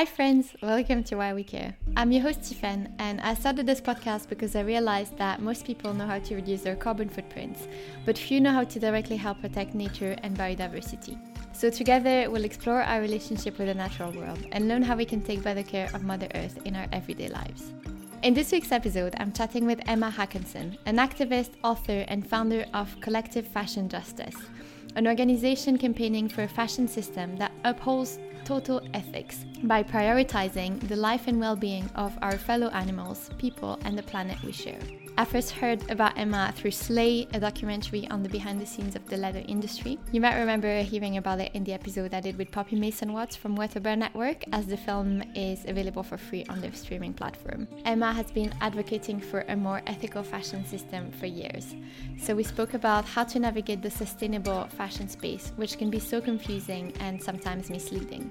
Hi, 0.00 0.06
friends. 0.06 0.54
Welcome 0.62 1.04
to 1.04 1.16
Why 1.16 1.34
We 1.34 1.44
Care. 1.44 1.76
I'm 1.94 2.10
your 2.10 2.22
host, 2.22 2.40
Tiffen, 2.40 2.90
and 2.98 3.20
I 3.20 3.34
started 3.34 3.66
this 3.66 3.82
podcast 3.82 4.30
because 4.30 4.56
I 4.56 4.62
realized 4.62 5.18
that 5.18 5.42
most 5.42 5.66
people 5.66 5.92
know 5.92 6.06
how 6.06 6.20
to 6.20 6.36
reduce 6.36 6.62
their 6.62 6.74
carbon 6.74 7.10
footprints, 7.10 7.68
but 8.06 8.16
few 8.16 8.40
know 8.40 8.50
how 8.50 8.64
to 8.64 8.80
directly 8.80 9.16
help 9.16 9.42
protect 9.42 9.74
nature 9.74 10.16
and 10.22 10.34
biodiversity. 10.34 11.18
So, 11.52 11.68
together, 11.68 12.30
we'll 12.30 12.46
explore 12.46 12.80
our 12.80 13.02
relationship 13.02 13.58
with 13.58 13.66
the 13.66 13.74
natural 13.74 14.10
world 14.12 14.38
and 14.52 14.68
learn 14.68 14.82
how 14.82 14.96
we 14.96 15.04
can 15.04 15.20
take 15.20 15.42
better 15.42 15.62
care 15.62 15.90
of 15.92 16.02
Mother 16.02 16.28
Earth 16.34 16.58
in 16.64 16.76
our 16.76 16.86
everyday 16.92 17.28
lives. 17.28 17.70
In 18.22 18.32
this 18.32 18.52
week's 18.52 18.72
episode, 18.72 19.14
I'm 19.18 19.34
chatting 19.34 19.66
with 19.66 19.86
Emma 19.86 20.10
Håkansson, 20.10 20.78
an 20.86 20.96
activist, 20.96 21.50
author, 21.62 22.06
and 22.08 22.26
founder 22.26 22.64
of 22.72 22.98
Collective 23.02 23.46
Fashion 23.46 23.86
Justice, 23.86 24.36
an 24.96 25.06
organization 25.06 25.76
campaigning 25.76 26.26
for 26.26 26.44
a 26.44 26.48
fashion 26.48 26.88
system 26.88 27.36
that 27.36 27.52
upholds 27.64 28.18
total 28.46 28.80
ethics 28.94 29.44
by 29.64 29.82
prioritizing 29.82 30.80
the 30.88 30.96
life 30.96 31.26
and 31.26 31.38
well 31.38 31.56
being 31.56 31.88
of 31.94 32.16
our 32.22 32.38
fellow 32.38 32.68
animals, 32.68 33.30
people, 33.38 33.78
and 33.84 33.96
the 33.96 34.02
planet 34.02 34.42
we 34.42 34.52
share. 34.52 34.78
I 35.18 35.24
first 35.26 35.50
heard 35.50 35.90
about 35.90 36.16
Emma 36.16 36.52
through 36.56 36.70
Slay, 36.70 37.28
a 37.34 37.40
documentary 37.40 38.08
on 38.08 38.22
the 38.22 38.28
behind 38.28 38.58
the 38.58 38.64
scenes 38.64 38.96
of 38.96 39.06
the 39.06 39.18
leather 39.18 39.42
industry. 39.46 39.98
You 40.12 40.20
might 40.20 40.38
remember 40.38 40.80
hearing 40.80 41.18
about 41.18 41.40
it 41.40 41.50
in 41.52 41.62
the 41.64 41.74
episode 41.74 42.14
I 42.14 42.20
did 42.20 42.38
with 42.38 42.50
Poppy 42.50 42.76
Mason 42.76 43.12
Watts 43.12 43.36
from 43.36 43.56
WaterBear 43.56 43.98
Network, 43.98 44.44
as 44.52 44.66
the 44.66 44.78
film 44.78 45.22
is 45.34 45.66
available 45.66 46.02
for 46.02 46.16
free 46.16 46.46
on 46.48 46.62
their 46.62 46.72
streaming 46.72 47.12
platform. 47.12 47.68
Emma 47.84 48.14
has 48.14 48.30
been 48.30 48.54
advocating 48.62 49.20
for 49.20 49.44
a 49.48 49.56
more 49.56 49.82
ethical 49.86 50.22
fashion 50.22 50.64
system 50.64 51.10
for 51.10 51.26
years. 51.26 51.74
So 52.18 52.34
we 52.34 52.42
spoke 52.42 52.72
about 52.72 53.04
how 53.04 53.24
to 53.24 53.38
navigate 53.38 53.82
the 53.82 53.90
sustainable 53.90 54.68
fashion 54.68 55.06
space, 55.06 55.52
which 55.56 55.76
can 55.76 55.90
be 55.90 55.98
so 55.98 56.22
confusing 56.22 56.94
and 57.00 57.22
sometimes 57.22 57.68
misleading. 57.68 58.30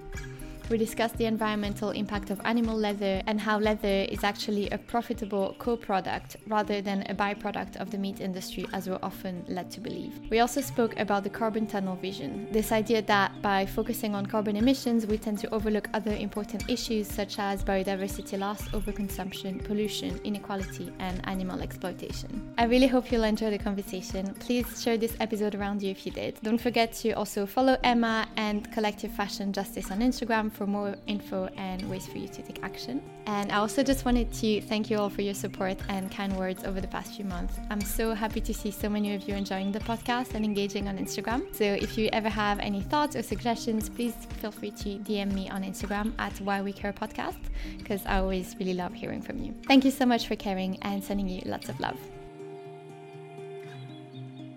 We 0.69 0.77
discussed 0.77 1.17
the 1.17 1.25
environmental 1.25 1.89
impact 1.89 2.29
of 2.29 2.39
animal 2.45 2.77
leather 2.77 3.23
and 3.25 3.41
how 3.41 3.57
leather 3.57 4.05
is 4.09 4.23
actually 4.23 4.69
a 4.69 4.77
profitable 4.77 5.55
co 5.57 5.75
product 5.75 6.37
rather 6.47 6.79
than 6.81 7.03
a 7.09 7.15
byproduct 7.15 7.77
of 7.77 7.89
the 7.89 7.97
meat 7.97 8.21
industry, 8.21 8.67
as 8.73 8.87
we're 8.87 8.99
often 9.01 9.43
led 9.47 9.71
to 9.71 9.81
believe. 9.81 10.19
We 10.29 10.39
also 10.39 10.61
spoke 10.61 10.99
about 10.99 11.23
the 11.23 11.29
carbon 11.29 11.65
tunnel 11.65 11.95
vision 11.95 12.47
this 12.51 12.71
idea 12.71 13.01
that 13.03 13.41
by 13.41 13.65
focusing 13.65 14.15
on 14.15 14.25
carbon 14.25 14.55
emissions, 14.55 15.05
we 15.05 15.17
tend 15.17 15.39
to 15.39 15.53
overlook 15.53 15.87
other 15.93 16.13
important 16.13 16.69
issues 16.69 17.07
such 17.07 17.39
as 17.39 17.63
biodiversity 17.63 18.37
loss, 18.37 18.67
overconsumption, 18.69 19.63
pollution, 19.63 20.19
inequality, 20.23 20.91
and 20.99 21.21
animal 21.27 21.61
exploitation. 21.61 22.53
I 22.57 22.65
really 22.65 22.87
hope 22.87 23.11
you'll 23.11 23.23
enjoy 23.23 23.49
the 23.51 23.57
conversation. 23.57 24.33
Please 24.35 24.81
share 24.83 24.97
this 24.97 25.15
episode 25.19 25.55
around 25.55 25.81
you 25.81 25.91
if 25.91 26.05
you 26.05 26.11
did. 26.11 26.39
Don't 26.43 26.59
forget 26.59 26.93
to 26.93 27.11
also 27.13 27.45
follow 27.45 27.77
Emma 27.83 28.27
and 28.37 28.71
Collective 28.71 29.11
Fashion 29.11 29.53
Justice 29.53 29.91
on 29.91 29.99
Instagram 29.99 30.51
for 30.59 30.67
more 30.67 30.93
info 31.07 31.47
and 31.55 31.89
ways 31.89 32.05
for 32.05 32.17
you 32.17 32.27
to 32.27 32.41
take 32.41 32.61
action. 32.63 33.01
And 33.27 33.49
I 33.49 33.55
also 33.55 33.81
just 33.81 34.03
wanted 34.03 34.29
to 34.33 34.59
thank 34.59 34.89
you 34.89 34.97
all 34.99 35.09
for 35.09 35.21
your 35.21 35.33
support 35.33 35.77
and 35.87 36.11
kind 36.11 36.35
words 36.35 36.65
over 36.65 36.81
the 36.81 36.87
past 36.87 37.15
few 37.15 37.23
months. 37.23 37.53
I'm 37.69 37.79
so 37.79 38.13
happy 38.13 38.41
to 38.41 38.53
see 38.53 38.69
so 38.69 38.89
many 38.89 39.15
of 39.15 39.25
you 39.25 39.35
enjoying 39.35 39.71
the 39.71 39.79
podcast 39.79 40.33
and 40.35 40.43
engaging 40.43 40.89
on 40.89 40.97
Instagram. 40.97 41.55
So 41.55 41.63
if 41.63 41.97
you 41.97 42.09
ever 42.11 42.27
have 42.27 42.59
any 42.59 42.81
thoughts 42.81 43.15
or 43.15 43.23
suggestions, 43.23 43.87
please 43.87 44.15
feel 44.41 44.51
free 44.51 44.71
to 44.71 44.89
DM 45.07 45.31
me 45.31 45.49
on 45.49 45.63
Instagram 45.63 46.11
at 46.19 46.33
Why 46.41 46.61
We 46.61 46.73
Care 46.73 46.91
Podcast 46.91 47.39
because 47.77 48.05
I 48.05 48.17
always 48.17 48.57
really 48.59 48.73
love 48.73 48.93
hearing 48.93 49.21
from 49.21 49.37
you. 49.41 49.55
Thank 49.65 49.85
you 49.85 49.91
so 49.91 50.05
much 50.05 50.27
for 50.27 50.35
caring 50.35 50.77
and 50.81 51.01
sending 51.01 51.29
you 51.29 51.41
lots 51.45 51.69
of 51.69 51.79
love. 51.79 51.97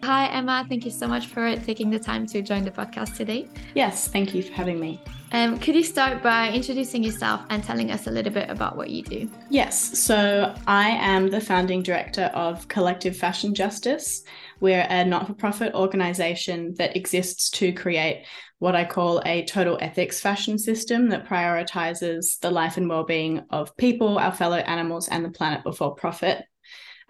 Hi, 0.04 0.26
Emma. 0.26 0.66
Thank 0.68 0.84
you 0.84 0.90
so 0.90 1.06
much 1.06 1.28
for 1.28 1.54
taking 1.54 1.88
the 1.88 1.98
time 1.98 2.26
to 2.26 2.42
join 2.42 2.64
the 2.64 2.72
podcast 2.72 3.16
today. 3.16 3.46
Yes, 3.76 4.08
thank 4.08 4.34
you 4.34 4.42
for 4.42 4.52
having 4.52 4.80
me. 4.80 5.00
Um, 5.30 5.60
could 5.60 5.76
you 5.76 5.84
start 5.84 6.24
by 6.24 6.50
introducing 6.50 7.04
yourself 7.04 7.42
and 7.50 7.62
telling 7.62 7.92
us 7.92 8.08
a 8.08 8.10
little 8.10 8.32
bit 8.32 8.50
about 8.50 8.76
what 8.76 8.90
you 8.90 9.04
do? 9.04 9.30
Yes, 9.48 9.96
so 9.98 10.54
I 10.66 10.90
am 10.90 11.30
the 11.30 11.40
founding 11.40 11.84
director 11.84 12.24
of 12.34 12.66
Collective 12.66 13.16
Fashion 13.16 13.54
Justice. 13.54 14.24
We're 14.58 14.86
a 14.90 15.04
not 15.04 15.28
for 15.28 15.34
profit 15.34 15.72
organization 15.72 16.74
that 16.78 16.96
exists 16.96 17.48
to 17.50 17.72
create 17.72 18.26
what 18.58 18.74
I 18.74 18.84
call 18.84 19.22
a 19.24 19.44
total 19.44 19.78
ethics 19.80 20.20
fashion 20.20 20.58
system 20.58 21.10
that 21.10 21.28
prioritizes 21.28 22.40
the 22.40 22.50
life 22.50 22.76
and 22.76 22.88
well 22.88 23.04
being 23.04 23.42
of 23.50 23.76
people, 23.76 24.18
our 24.18 24.32
fellow 24.32 24.58
animals, 24.58 25.08
and 25.08 25.24
the 25.24 25.30
planet 25.30 25.62
before 25.62 25.94
profit. 25.94 26.44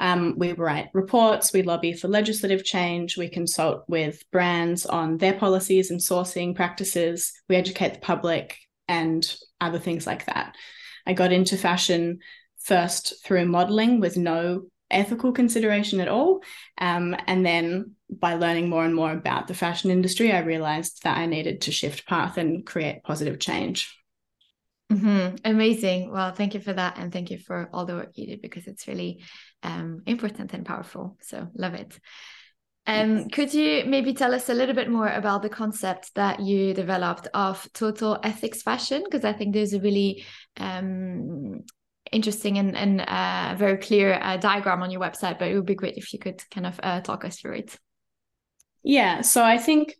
Um, 0.02 0.34
we 0.36 0.52
write 0.52 0.88
reports, 0.92 1.52
we 1.52 1.62
lobby 1.62 1.92
for 1.92 2.08
legislative 2.08 2.64
change, 2.64 3.16
we 3.16 3.28
consult 3.28 3.84
with 3.86 4.28
brands 4.32 4.84
on 4.84 5.16
their 5.16 5.32
policies 5.32 5.92
and 5.92 6.00
sourcing 6.00 6.56
practices, 6.56 7.32
we 7.48 7.54
educate 7.54 7.94
the 7.94 8.00
public, 8.00 8.58
and 8.88 9.34
other 9.60 9.78
things 9.78 10.04
like 10.04 10.26
that. 10.26 10.56
I 11.06 11.12
got 11.12 11.32
into 11.32 11.56
fashion 11.56 12.18
first 12.58 13.24
through 13.24 13.46
modeling 13.46 14.00
with 14.00 14.16
no 14.16 14.64
ethical 14.90 15.30
consideration 15.30 16.00
at 16.00 16.08
all. 16.08 16.40
Um, 16.78 17.16
and 17.28 17.46
then 17.46 17.92
by 18.10 18.34
learning 18.34 18.68
more 18.68 18.84
and 18.84 18.94
more 18.94 19.12
about 19.12 19.46
the 19.46 19.54
fashion 19.54 19.92
industry, 19.92 20.32
I 20.32 20.40
realized 20.40 21.04
that 21.04 21.16
I 21.16 21.26
needed 21.26 21.62
to 21.62 21.72
shift 21.72 22.06
path 22.08 22.38
and 22.38 22.66
create 22.66 23.04
positive 23.04 23.38
change. 23.38 23.96
Mm-hmm. 24.92 25.36
Amazing. 25.44 26.12
Well, 26.12 26.32
thank 26.32 26.54
you 26.54 26.60
for 26.60 26.72
that. 26.72 26.98
And 26.98 27.12
thank 27.12 27.30
you 27.30 27.38
for 27.38 27.70
all 27.72 27.86
the 27.86 27.94
work 27.94 28.10
you 28.14 28.26
did 28.26 28.42
because 28.42 28.66
it's 28.66 28.86
really 28.86 29.22
um, 29.62 30.02
important 30.06 30.52
and 30.52 30.64
powerful. 30.64 31.16
So, 31.20 31.48
love 31.54 31.74
it. 31.74 31.98
Um, 32.86 33.18
yes. 33.18 33.26
Could 33.32 33.54
you 33.54 33.84
maybe 33.86 34.12
tell 34.12 34.34
us 34.34 34.48
a 34.48 34.54
little 34.54 34.74
bit 34.74 34.90
more 34.90 35.08
about 35.08 35.42
the 35.42 35.48
concept 35.48 36.14
that 36.14 36.40
you 36.40 36.74
developed 36.74 37.28
of 37.32 37.68
total 37.72 38.18
ethics 38.24 38.62
fashion? 38.62 39.04
Because 39.04 39.24
I 39.24 39.32
think 39.32 39.54
there's 39.54 39.72
a 39.72 39.80
really 39.80 40.24
um, 40.56 41.60
interesting 42.10 42.58
and, 42.58 42.76
and 42.76 43.00
uh, 43.02 43.54
very 43.56 43.78
clear 43.78 44.18
uh, 44.20 44.36
diagram 44.36 44.82
on 44.82 44.90
your 44.90 45.00
website, 45.00 45.38
but 45.38 45.48
it 45.48 45.54
would 45.54 45.66
be 45.66 45.76
great 45.76 45.96
if 45.96 46.12
you 46.12 46.18
could 46.18 46.42
kind 46.50 46.66
of 46.66 46.80
uh, 46.82 47.00
talk 47.00 47.24
us 47.24 47.38
through 47.38 47.54
it. 47.54 47.78
Yeah. 48.82 49.20
So, 49.20 49.44
I 49.44 49.58
think 49.58 49.94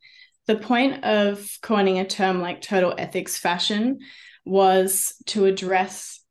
the 0.48 0.56
point 0.56 1.04
of 1.04 1.48
coining 1.62 2.00
a 2.00 2.06
term 2.06 2.40
like 2.40 2.62
total 2.62 2.94
ethics 2.98 3.38
fashion 3.38 4.00
was 4.44 5.14
to 5.26 5.44
address 5.44 6.21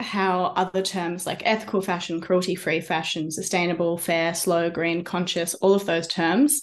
how 0.00 0.44
other 0.56 0.82
terms 0.82 1.26
like 1.26 1.42
ethical 1.44 1.82
fashion, 1.82 2.20
cruelty 2.20 2.54
free 2.54 2.80
fashion, 2.80 3.30
sustainable, 3.30 3.98
fair, 3.98 4.34
slow, 4.34 4.70
green, 4.70 5.02
conscious, 5.04 5.54
all 5.54 5.74
of 5.74 5.86
those 5.86 6.06
terms 6.06 6.62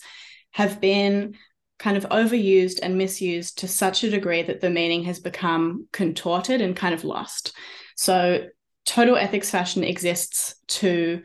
have 0.51 0.79
been 0.79 1.35
kind 1.77 1.97
of 1.97 2.05
overused 2.05 2.79
and 2.81 2.97
misused 2.97 3.59
to 3.59 3.67
such 3.67 4.03
a 4.03 4.09
degree 4.09 4.41
that 4.41 4.61
the 4.61 4.69
meaning 4.69 5.03
has 5.03 5.19
become 5.19 5.87
contorted 5.91 6.61
and 6.61 6.75
kind 6.75 6.93
of 6.93 7.03
lost. 7.03 7.53
So, 7.97 8.47
total 8.85 9.17
ethics 9.17 9.49
fashion 9.49 9.83
exists 9.83 10.55
to 10.67 11.21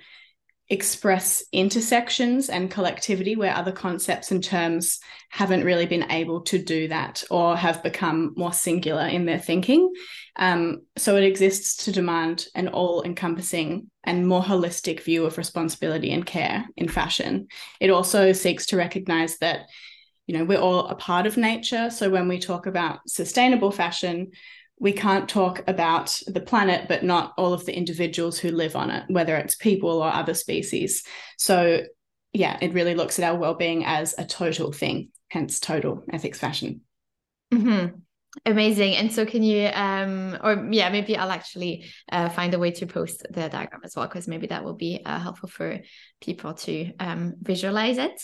express 0.70 1.42
intersections 1.52 2.48
and 2.48 2.70
collectivity 2.70 3.34
where 3.34 3.54
other 3.54 3.72
concepts 3.72 4.30
and 4.30 4.42
terms 4.42 5.00
haven't 5.28 5.64
really 5.64 5.84
been 5.84 6.10
able 6.12 6.42
to 6.42 6.62
do 6.62 6.86
that 6.86 7.24
or 7.28 7.56
have 7.56 7.82
become 7.82 8.32
more 8.36 8.52
singular 8.52 9.04
in 9.06 9.26
their 9.26 9.38
thinking. 9.38 9.92
Um, 10.36 10.82
so 10.96 11.16
it 11.16 11.24
exists 11.24 11.84
to 11.84 11.92
demand 11.92 12.46
an 12.54 12.68
all 12.68 13.02
encompassing 13.02 13.90
and 14.04 14.26
more 14.26 14.42
holistic 14.42 15.02
view 15.02 15.26
of 15.26 15.38
responsibility 15.38 16.12
and 16.12 16.24
care 16.24 16.64
in 16.76 16.88
fashion. 16.88 17.48
It 17.80 17.90
also 17.90 18.32
seeks 18.32 18.66
to 18.66 18.76
recognize 18.76 19.38
that. 19.38 19.66
You 20.26 20.38
know, 20.38 20.44
we're 20.44 20.60
all 20.60 20.86
a 20.86 20.94
part 20.94 21.26
of 21.26 21.36
nature. 21.36 21.90
So 21.90 22.08
when 22.08 22.28
we 22.28 22.38
talk 22.38 22.66
about 22.66 23.00
sustainable 23.08 23.72
fashion, 23.72 24.30
we 24.80 24.92
can't 24.92 25.28
talk 25.28 25.62
about 25.68 26.20
the 26.26 26.40
planet, 26.40 26.88
but 26.88 27.04
not 27.04 27.34
all 27.36 27.52
of 27.52 27.66
the 27.66 27.76
individuals 27.76 28.38
who 28.38 28.50
live 28.50 28.74
on 28.74 28.90
it, 28.90 29.04
whether 29.08 29.36
it's 29.36 29.54
people 29.54 30.02
or 30.02 30.10
other 30.10 30.34
species. 30.34 31.04
So, 31.36 31.82
yeah, 32.32 32.56
it 32.62 32.72
really 32.72 32.94
looks 32.94 33.18
at 33.18 33.30
our 33.30 33.38
well-being 33.38 33.84
as 33.84 34.14
a 34.16 34.24
total 34.24 34.72
thing, 34.72 35.10
hence 35.28 35.60
total 35.60 36.02
ethics 36.10 36.38
fashion. 36.38 36.80
Mm-hmm. 37.52 37.98
Amazing. 38.46 38.96
And 38.96 39.12
so, 39.12 39.26
can 39.26 39.42
you, 39.42 39.68
um, 39.74 40.38
or 40.42 40.68
yeah, 40.70 40.88
maybe 40.88 41.14
I'll 41.14 41.30
actually 41.30 41.84
uh, 42.10 42.30
find 42.30 42.54
a 42.54 42.58
way 42.58 42.70
to 42.70 42.86
post 42.86 43.26
the 43.28 43.48
diagram 43.48 43.82
as 43.84 43.94
well, 43.94 44.06
because 44.06 44.28
maybe 44.28 44.46
that 44.46 44.64
will 44.64 44.76
be 44.76 45.02
uh, 45.04 45.18
helpful 45.18 45.48
for 45.48 45.80
people 46.22 46.54
to 46.54 46.92
um, 46.98 47.34
visualize 47.42 47.98
it. 47.98 48.22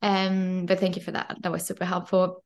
Um, 0.00 0.64
but 0.64 0.80
thank 0.80 0.96
you 0.96 1.02
for 1.02 1.10
that. 1.10 1.36
That 1.42 1.52
was 1.52 1.66
super 1.66 1.84
helpful. 1.84 2.44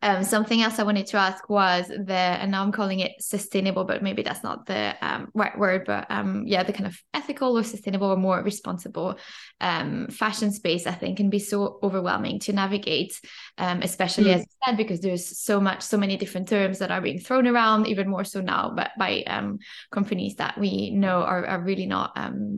Um, 0.00 0.24
something 0.24 0.62
else 0.62 0.78
I 0.78 0.84
wanted 0.84 1.06
to 1.08 1.18
ask 1.18 1.48
was 1.50 1.88
the, 1.88 2.12
and 2.12 2.50
now 2.50 2.62
I'm 2.62 2.72
calling 2.72 3.00
it 3.00 3.12
sustainable, 3.20 3.84
but 3.84 4.02
maybe 4.02 4.22
that's 4.22 4.42
not 4.42 4.64
the 4.64 4.94
um, 5.02 5.28
right 5.34 5.56
word, 5.56 5.84
but 5.84 6.06
um, 6.08 6.44
yeah, 6.46 6.62
the 6.62 6.72
kind 6.72 6.86
of 6.86 6.98
ethical 7.12 7.58
or 7.58 7.62
sustainable 7.62 8.08
or 8.08 8.16
more 8.16 8.42
responsible 8.42 9.18
um, 9.60 10.08
fashion 10.08 10.50
space, 10.50 10.86
I 10.86 10.92
think, 10.92 11.18
can 11.18 11.28
be 11.28 11.38
so 11.38 11.78
overwhelming 11.82 12.40
to 12.40 12.52
navigate, 12.52 13.20
um, 13.58 13.82
especially 13.82 14.30
mm. 14.30 14.36
as 14.36 14.40
you 14.40 14.46
said, 14.64 14.76
because 14.78 15.00
there's 15.00 15.38
so 15.38 15.60
much, 15.60 15.82
so 15.82 15.98
many 15.98 16.16
different 16.16 16.48
terms 16.48 16.78
that 16.78 16.90
are 16.90 17.02
being 17.02 17.20
thrown 17.20 17.46
around, 17.46 17.86
even 17.86 18.08
more 18.08 18.24
so 18.24 18.40
now, 18.40 18.72
but 18.74 18.92
by 18.98 19.22
um, 19.26 19.58
companies 19.90 20.36
that 20.36 20.58
we 20.58 20.90
know 20.90 21.22
are, 21.22 21.46
are 21.46 21.60
really 21.60 21.86
not 21.86 22.14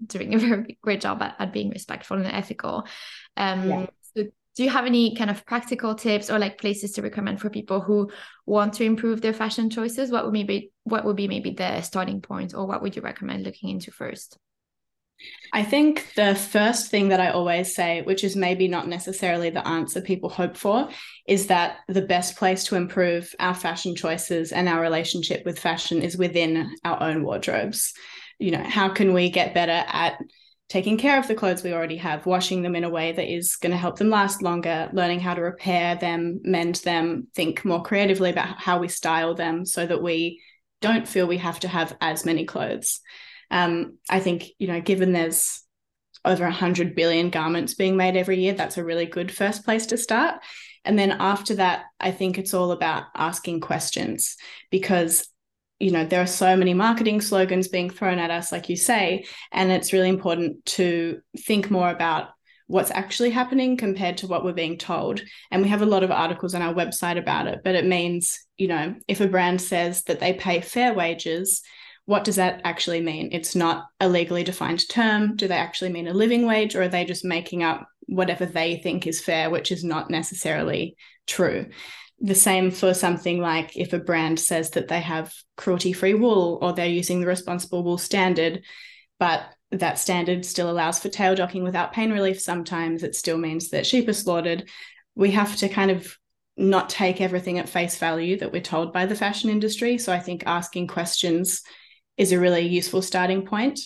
doing 0.07 0.35
a 0.35 0.39
very 0.45 0.79
great 0.83 1.01
job 1.01 1.21
at, 1.21 1.35
at 1.41 1.53
being 1.53 1.71
respectful 1.71 2.17
and 2.17 2.27
ethical. 2.27 2.87
Yeah 3.37 3.87
do 4.57 4.63
you 4.63 4.71
have 4.71 4.87
any 4.87 5.15
kind 5.15 5.31
of 5.31 5.45
practical 5.47 5.95
tips 5.95 6.31
or 6.31 6.39
like 6.39 6.59
places 6.59 6.93
to 6.93 7.03
recommend 7.03 7.41
for 7.41 7.51
people 7.51 7.81
who 7.81 8.11
want 8.47 8.75
to 8.75 8.85
improve 8.85 9.21
their 9.21 9.33
fashion 9.33 9.71
choices 9.71 10.11
what 10.11 10.25
would 10.25 10.33
maybe 10.33 10.73
what 10.85 11.05
would 11.05 11.17
be 11.17 11.29
maybe 11.29 11.51
the 11.51 11.81
starting 11.83 12.21
point 12.21 12.55
or 12.55 12.67
what 12.67 12.83
would 12.83 12.97
you 12.97 13.03
recommend 13.03 13.45
looking 13.45 13.71
into 13.71 13.91
first 13.91 14.39
I 15.53 15.63
think 15.63 16.13
the 16.17 16.35
first 16.35 16.91
thing 16.91 17.09
that 17.09 17.21
I 17.21 17.31
always 17.31 17.75
say, 17.75 18.03
which 18.03 18.25
is 18.25 18.35
maybe 18.35 18.67
not 18.67 18.89
necessarily 18.89 19.51
the 19.51 19.67
answer 19.67 20.01
people 20.01 20.29
hope 20.29 20.57
for, 20.57 20.89
is 21.29 21.47
that 21.47 21.79
the 21.89 22.03
best 22.03 22.37
place 22.37 22.65
to 22.65 22.77
improve 22.77 23.33
our 23.39 23.55
fashion 23.55 23.95
choices 23.95 24.53
and 24.53 24.69
our 24.69 24.81
relationship 24.81 25.45
with 25.45 25.59
fashion 25.59 26.03
is 26.03 26.17
within 26.17 26.75
our 26.85 27.01
own 27.03 27.23
wardrobes. 27.23 27.95
You 28.39 28.51
know, 28.51 28.65
how 28.65 28.89
can 28.89 29.15
we 29.15 29.31
get 29.31 29.55
better 29.55 29.85
at 29.87 30.19
taking 30.69 30.97
care 30.97 31.19
of 31.19 31.29
the 31.29 31.35
clothes 31.35 31.63
we 31.63 31.73
already 31.73 31.97
have, 31.99 32.27
washing 32.27 32.63
them 32.63 32.75
in 32.75 32.85
a 32.85 32.91
way 32.91 33.13
that 33.13 33.33
is 33.33 33.57
going 33.57 33.73
to 33.73 33.79
help 33.79 33.99
them 33.99 34.11
last 34.11 34.43
longer, 34.43 34.89
learning 34.93 35.21
how 35.21 35.35
to 35.35 35.43
repair 35.43 35.95
them, 35.97 36.41
mend 36.43 36.77
them, 36.77 37.29
think 37.35 37.65
more 37.65 37.83
creatively 37.83 38.31
about 38.31 38.59
how 38.59 38.79
we 38.79 38.89
style 38.89 39.35
them 39.35 39.67
so 39.67 39.87
that 39.87 40.03
we 40.03 40.41
don't 40.81 41.07
feel 41.07 41.27
we 41.27 41.39
have 41.39 41.61
to 41.61 41.69
have 41.69 41.97
as 42.01 42.25
many 42.25 42.45
clothes. 42.45 43.01
Um, 43.51 43.99
I 44.09 44.21
think, 44.21 44.47
you 44.59 44.67
know, 44.67 44.81
given 44.81 45.13
there's 45.13 45.63
over 46.25 46.45
100 46.45 46.95
billion 46.95 47.31
garments 47.31 47.75
being 47.75 47.97
made 47.97 48.17
every 48.17 48.41
year, 48.41 48.55
that's 48.55 48.79
a 48.79 48.85
really 48.85 49.07
good 49.07 49.31
first 49.31 49.65
place 49.65 49.87
to 49.87 49.99
start. 49.99 50.41
And 50.85 50.99
then 50.99 51.13
after 51.13 51.57
that, 51.57 51.85
I 52.01 52.11
think 52.11 52.39
it's 52.39 52.55
all 52.55 52.73
about 52.73 53.05
asking 53.15 53.61
questions 53.61 54.37
because 54.71 55.27
you 55.85 55.91
know 55.91 56.07
there 56.07 56.23
are 56.23 56.27
so 56.27 56.57
many 56.57 56.73
marketing 56.73 57.21
slogans 57.21 57.69
being 57.69 57.91
thrown 57.91 58.19
at 58.19 58.31
us 58.31 58.51
like 58.51 58.71
you 58.71 58.77
say 58.77 59.27
and 59.53 59.71
it's 59.71 59.93
really 59.93 60.09
important 60.09 60.65
to 60.65 61.21
think 61.41 61.71
more 61.71 61.91
about 61.91 62.29
what's 62.69 62.91
actually 62.91 63.29
happening 63.29 63.77
compared 63.77 64.17
to 64.17 64.27
what 64.27 64.43
we're 64.43 64.55
being 64.55 64.79
told. 64.79 65.21
And 65.51 65.61
we 65.61 65.69
have 65.69 65.83
a 65.83 65.87
lot 65.87 66.03
of 66.03 66.11
articles 66.11 66.55
on 66.55 66.63
our 66.63 66.73
website 66.73 67.19
about 67.19 67.47
it 67.47 67.61
but 67.63 67.75
it 67.75 67.85
means 67.85 68.41
you 68.57 68.69
know 68.69 68.95
if 69.07 69.21
a 69.21 69.27
brand 69.27 69.61
says 69.61 70.05
that 70.05 70.21
they 70.21 70.33
pay 70.33 70.63
fair 70.63 70.95
wages 70.95 71.61
what 72.07 72.25
does 72.25 72.37
that 72.37 72.61
actually 72.65 73.01
mean? 73.01 73.31
It's 73.33 73.55
not 73.55 73.87
a 73.99 74.11
legally 74.11 74.45
defined 74.45 74.87
term. 74.91 75.37
Do 75.37 75.49
they 75.49 75.57
actually 75.57 75.91
mean 75.91 76.07
a 76.07 76.13
living 76.13 76.47
wage 76.47 76.77
or 76.77 76.83
are 76.83 76.89
they 76.89 77.07
just 77.07 77.25
making 77.25 77.63
up 77.63 77.89
whatever 78.07 78.45
they 78.45 78.77
think 78.77 79.07
is 79.07 79.23
fair 79.23 79.49
which 79.49 79.73
is 79.73 79.83
not 79.83 80.11
necessarily 80.11 80.97
true 81.27 81.67
the 82.25 82.35
same 82.35 82.71
for 82.71 82.95
something 82.95 83.39
like 83.39 83.77
if 83.77 83.93
a 83.93 83.99
brand 83.99 84.41
says 84.41 84.71
that 84.71 84.89
they 84.89 85.01
have 85.01 85.31
cruelty 85.59 85.93
free 85.93 86.15
wool 86.15 86.59
or 86.63 86.73
they're 86.73 86.87
using 86.87 87.21
the 87.21 87.27
responsible 87.27 87.85
wool 87.85 87.99
standard, 87.99 88.65
but 89.19 89.43
that 89.71 89.99
standard 89.99 90.47
still 90.47 90.71
allows 90.71 90.99
for 90.99 91.11
tail 91.11 91.35
docking 91.35 91.65
without 91.65 91.93
pain 91.93 92.11
relief 92.11 92.41
sometimes, 92.41 93.03
it 93.03 93.15
still 93.15 93.37
means 93.37 93.69
that 93.69 93.87
sheep 93.87 94.09
are 94.09 94.15
slaughtered. 94.15 94.71
We 95.15 95.33
have 95.33 95.55
to 95.57 95.69
kind 95.69 95.91
of 95.91 96.17
not 96.57 96.89
take 96.89 97.21
everything 97.21 97.59
at 97.59 97.69
face 97.69 97.99
value 97.99 98.39
that 98.39 98.53
we're 98.53 98.63
told 98.63 98.95
by 98.95 99.05
the 99.05 99.17
fashion 99.17 99.51
industry. 99.51 99.99
So 99.99 100.11
I 100.11 100.21
think 100.21 100.45
asking 100.47 100.87
questions 100.87 101.61
is 102.17 102.33
a 102.33 102.41
really 102.41 102.63
useful 102.63 103.03
starting 103.03 103.45
point. 103.45 103.81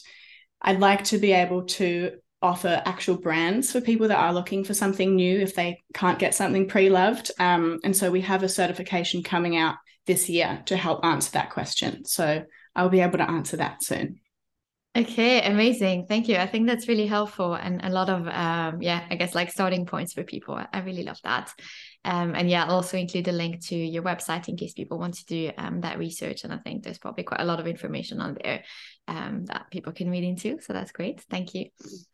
I'd 0.62 0.78
like 0.78 1.02
to 1.04 1.18
be 1.18 1.32
able 1.32 1.64
to 1.64 2.12
offer 2.40 2.82
actual 2.84 3.16
brands 3.16 3.72
for 3.72 3.80
people 3.80 4.08
that 4.08 4.18
are 4.18 4.32
looking 4.32 4.64
for 4.64 4.74
something 4.74 5.16
new 5.16 5.40
if 5.40 5.54
they 5.54 5.82
can't 5.94 6.18
get 6.18 6.34
something 6.34 6.68
pre-loved. 6.68 7.30
Um, 7.38 7.80
and 7.84 7.96
so 7.96 8.10
we 8.10 8.20
have 8.22 8.42
a 8.42 8.48
certification 8.48 9.22
coming 9.22 9.56
out 9.56 9.76
this 10.06 10.28
year 10.28 10.62
to 10.66 10.76
help 10.76 11.04
answer 11.04 11.32
that 11.32 11.50
question. 11.50 12.04
So 12.04 12.44
i'll 12.74 12.88
be 12.88 13.00
able 13.00 13.18
to 13.18 13.30
answer 13.30 13.56
that 13.58 13.82
soon. 13.82 14.20
Okay 14.96 15.42
amazing. 15.42 16.06
Thank 16.08 16.28
you. 16.28 16.36
I 16.36 16.46
think 16.46 16.66
that's 16.66 16.88
really 16.88 17.06
helpful 17.06 17.54
and 17.54 17.80
a 17.84 17.90
lot 17.90 18.08
of 18.08 18.26
um, 18.26 18.82
yeah 18.82 19.04
i 19.10 19.16
guess 19.16 19.34
like 19.34 19.50
starting 19.50 19.86
points 19.86 20.12
for 20.12 20.22
people. 20.24 20.58
I 20.72 20.80
really 20.80 21.02
love 21.02 21.18
that 21.24 21.52
um, 22.04 22.34
and 22.34 22.48
yeah, 22.48 22.64
I'll 22.64 22.76
also 22.76 22.96
include 22.96 23.28
a 23.28 23.32
link 23.32 23.64
to 23.66 23.76
your 23.76 24.02
website 24.02 24.48
in 24.48 24.56
case 24.56 24.72
people 24.72 24.98
want 24.98 25.14
to 25.14 25.26
do 25.26 25.50
um, 25.58 25.80
that 25.80 25.98
research. 25.98 26.44
And 26.44 26.52
I 26.52 26.58
think 26.58 26.82
there's 26.82 26.98
probably 26.98 27.24
quite 27.24 27.40
a 27.40 27.44
lot 27.44 27.60
of 27.60 27.66
information 27.66 28.20
on 28.20 28.36
there 28.42 28.62
um, 29.08 29.44
that 29.46 29.66
people 29.70 29.92
can 29.92 30.08
read 30.08 30.24
into. 30.24 30.58
So 30.60 30.72
that's 30.72 30.92
great. 30.92 31.20
Thank 31.28 31.54
you. 31.54 31.66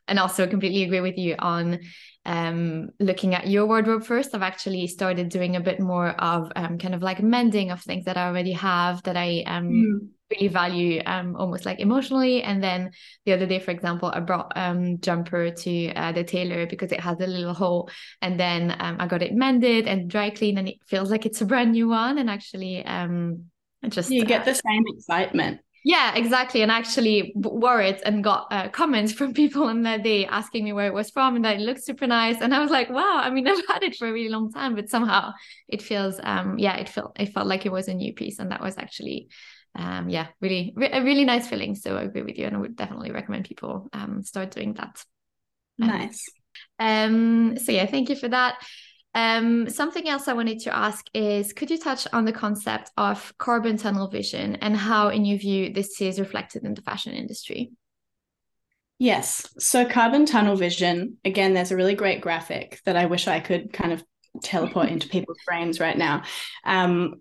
And 0.09 0.19
also 0.19 0.47
completely 0.47 0.85
agree 0.85 1.01
with 1.01 1.19
you 1.19 1.37
on 1.39 1.81
um, 2.25 2.91
looking 2.99 3.35
at 3.35 3.47
your 3.47 3.67
wardrobe 3.67 4.05
first. 4.05 4.35
I've 4.35 4.43
actually 4.43 4.87
started 4.87 5.29
doing 5.29 5.57
a 5.57 5.61
bit 5.61 5.81
more 5.81 6.09
of 6.09 6.51
um, 6.57 6.79
kind 6.79 6.95
of 6.95 7.03
like 7.03 7.23
mending 7.23 7.71
of 7.71 7.83
things 7.83 8.07
that 8.07 8.17
I 8.17 8.27
already 8.27 8.53
have 8.53 9.03
that 9.05 9.17
I 9.17 9.45
um, 9.47 9.69
mm 9.69 10.09
really 10.31 10.49
value 10.49 11.03
um 11.07 11.37
almost 11.37 11.67
like 11.67 11.81
emotionally 11.81 12.43
and 12.43 12.63
then 12.63 12.91
the 13.27 13.33
other 13.33 13.47
day 13.47 13.59
for 13.59 13.71
example 13.71 14.11
i 14.15 14.21
brought 14.21 14.53
um 14.57 14.99
jumper 15.01 15.51
to 15.51 15.93
uh, 15.95 16.13
the 16.13 16.25
tailor 16.25 16.67
because 16.67 16.93
it 16.93 17.01
has 17.01 17.21
a 17.21 17.27
little 17.27 17.55
hole 17.55 17.91
and 18.23 18.39
then 18.41 18.75
um, 18.79 18.97
i 18.99 19.07
got 19.07 19.23
it 19.23 19.35
mended 19.35 19.87
and 19.87 20.09
dry 20.09 20.31
clean 20.31 20.59
and 20.59 20.69
it 20.69 20.77
feels 20.87 21.11
like 21.11 21.27
it's 21.27 21.41
a 21.41 21.45
brand 21.45 21.73
new 21.73 21.89
one 21.89 22.19
and 22.19 22.31
actually 22.31 22.85
um 22.87 23.45
just 23.89 24.11
you 24.11 24.25
get 24.25 24.43
uh, 24.43 24.45
the 24.47 24.55
same 24.55 24.85
excitement 24.97 25.61
yeah, 25.87 26.15
exactly. 26.15 26.63
And 26.63 26.73
I 26.73 26.79
actually 26.79 27.35
wore 27.37 27.83
it 27.83 28.01
and 28.07 28.25
got 28.25 28.47
uh, 28.51 28.71
comments 28.71 29.13
from 29.13 29.35
people 29.35 29.65
on 29.65 29.83
that 29.83 30.03
day 30.03 30.25
asking 30.25 30.65
me 30.65 30.73
where 30.73 30.87
it 30.87 30.95
was 30.95 31.11
from 31.11 31.37
and 31.37 31.45
that 31.45 31.57
it 31.57 31.61
looked 31.61 31.85
super 31.85 32.07
nice. 32.07 32.41
And 32.41 32.55
I 32.55 32.61
was 32.61 32.71
like, 32.71 32.89
wow, 32.89 33.21
I 33.23 33.29
mean, 33.29 33.47
I've 33.49 33.63
had 33.69 33.83
it 33.83 33.95
for 33.97 34.09
a 34.09 34.13
really 34.13 34.31
long 34.31 34.51
time, 34.51 34.75
but 34.75 34.89
somehow 34.89 35.35
it 35.69 35.83
feels, 35.83 36.19
um, 36.23 36.59
yeah, 36.59 36.77
it 36.79 36.89
felt, 36.89 37.21
it 37.21 37.35
felt 37.35 37.47
like 37.47 37.67
it 37.67 37.73
was 37.73 37.89
a 37.89 37.95
new 37.95 38.15
piece. 38.15 38.39
And 38.39 38.51
that 38.51 38.63
was 38.63 38.79
actually 38.79 39.29
um, 39.75 40.09
yeah, 40.09 40.29
really, 40.41 40.73
re- 40.77 40.93
a 40.93 41.03
really 41.03 41.25
nice 41.25 41.49
feeling. 41.49 41.75
So 41.75 41.97
I 41.97 42.03
agree 42.03 42.23
with 42.23 42.39
you, 42.39 42.47
and 42.47 42.57
I 42.57 42.61
would 42.61 42.77
definitely 42.77 43.11
recommend 43.11 43.45
people 43.45 43.89
um, 43.93 44.23
start 44.23 44.51
doing 44.51 44.75
that. 44.75 45.05
Um, 45.81 45.89
nice. 45.89 46.25
Um, 46.79 47.59
so 47.59 47.73
yeah, 47.73 47.87
thank 47.87 48.09
you 48.09 48.17
for 48.17 48.29
that. 48.29 48.57
Um, 49.15 49.69
something 49.71 50.09
else 50.09 50.27
I 50.27 50.33
wanted 50.33 50.61
to 50.61 50.77
ask 50.77 51.07
is 51.15 51.53
could 51.53 51.71
you 51.71 51.79
touch 51.79 52.07
on 52.13 52.25
the 52.25 52.33
concept 52.33 52.91
of 52.97 53.33
carbon 53.39 53.77
tunnel 53.77 54.09
vision 54.09 54.57
and 54.57 54.77
how, 54.77 55.09
in 55.09 55.25
your 55.25 55.39
view, 55.39 55.73
this 55.73 56.01
is 56.01 56.19
reflected 56.19 56.65
in 56.65 56.75
the 56.75 56.83
fashion 56.83 57.13
industry? 57.15 57.71
Yes. 58.99 59.49
So, 59.59 59.85
carbon 59.85 60.27
tunnel 60.27 60.57
vision, 60.57 61.19
again, 61.25 61.55
there's 61.55 61.73
a 61.73 61.77
really 61.77 61.95
great 61.95 62.21
graphic 62.21 62.81
that 62.85 62.97
I 62.97 63.07
wish 63.07 63.29
I 63.29 63.41
could 63.41 63.73
kind 63.73 63.93
of 63.93 64.05
teleport 64.43 64.89
into 64.89 65.09
people's 65.11 65.39
brains 65.47 65.81
right 65.81 65.97
now. 65.97 66.23
Um, 66.65 67.21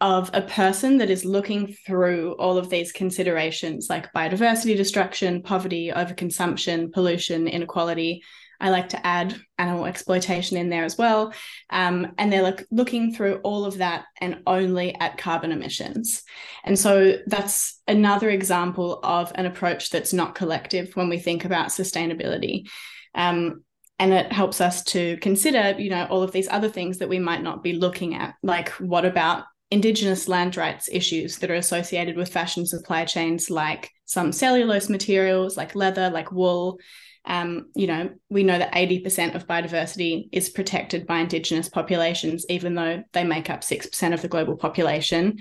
of 0.00 0.30
a 0.32 0.42
person 0.42 0.98
that 0.98 1.10
is 1.10 1.24
looking 1.24 1.74
through 1.86 2.32
all 2.32 2.56
of 2.56 2.70
these 2.70 2.92
considerations 2.92 3.88
like 3.90 4.12
biodiversity 4.12 4.76
destruction, 4.76 5.42
poverty, 5.42 5.92
overconsumption, 5.94 6.90
pollution, 6.92 7.46
inequality. 7.46 8.22
I 8.62 8.70
like 8.70 8.90
to 8.90 9.06
add 9.06 9.36
animal 9.58 9.86
exploitation 9.86 10.56
in 10.56 10.68
there 10.68 10.84
as 10.84 10.98
well. 10.98 11.32
Um, 11.70 12.12
and 12.18 12.32
they're 12.32 12.56
looking 12.70 13.14
through 13.14 13.36
all 13.42 13.64
of 13.64 13.78
that 13.78 14.04
and 14.20 14.42
only 14.46 14.94
at 14.94 15.18
carbon 15.18 15.52
emissions. 15.52 16.22
And 16.64 16.78
so 16.78 17.18
that's 17.26 17.80
another 17.88 18.30
example 18.30 19.00
of 19.02 19.32
an 19.34 19.46
approach 19.46 19.90
that's 19.90 20.12
not 20.12 20.34
collective 20.34 20.94
when 20.94 21.08
we 21.08 21.18
think 21.18 21.44
about 21.44 21.68
sustainability. 21.68 22.68
Um, 23.14 23.64
and 23.98 24.14
it 24.14 24.32
helps 24.32 24.62
us 24.62 24.82
to 24.82 25.18
consider 25.18 25.78
you 25.78 25.90
know 25.90 26.06
all 26.06 26.22
of 26.22 26.32
these 26.32 26.48
other 26.48 26.70
things 26.70 26.98
that 26.98 27.08
we 27.10 27.18
might 27.18 27.42
not 27.42 27.62
be 27.62 27.74
looking 27.74 28.14
at 28.14 28.34
like 28.42 28.70
what 28.70 29.04
about 29.04 29.44
Indigenous 29.70 30.26
land 30.28 30.56
rights 30.56 30.88
issues 30.90 31.38
that 31.38 31.50
are 31.50 31.54
associated 31.54 32.16
with 32.16 32.32
fashion 32.32 32.66
supply 32.66 33.04
chains, 33.04 33.50
like 33.50 33.90
some 34.04 34.32
cellulose 34.32 34.88
materials, 34.88 35.56
like 35.56 35.76
leather, 35.76 36.10
like 36.10 36.32
wool. 36.32 36.78
Um, 37.24 37.66
you 37.74 37.86
know, 37.86 38.10
we 38.30 38.42
know 38.42 38.58
that 38.58 38.72
80% 38.72 39.34
of 39.34 39.46
biodiversity 39.46 40.28
is 40.32 40.48
protected 40.48 41.06
by 41.06 41.18
Indigenous 41.18 41.68
populations, 41.68 42.46
even 42.48 42.74
though 42.74 43.04
they 43.12 43.24
make 43.24 43.50
up 43.50 43.60
6% 43.60 44.14
of 44.14 44.22
the 44.22 44.28
global 44.28 44.56
population. 44.56 45.38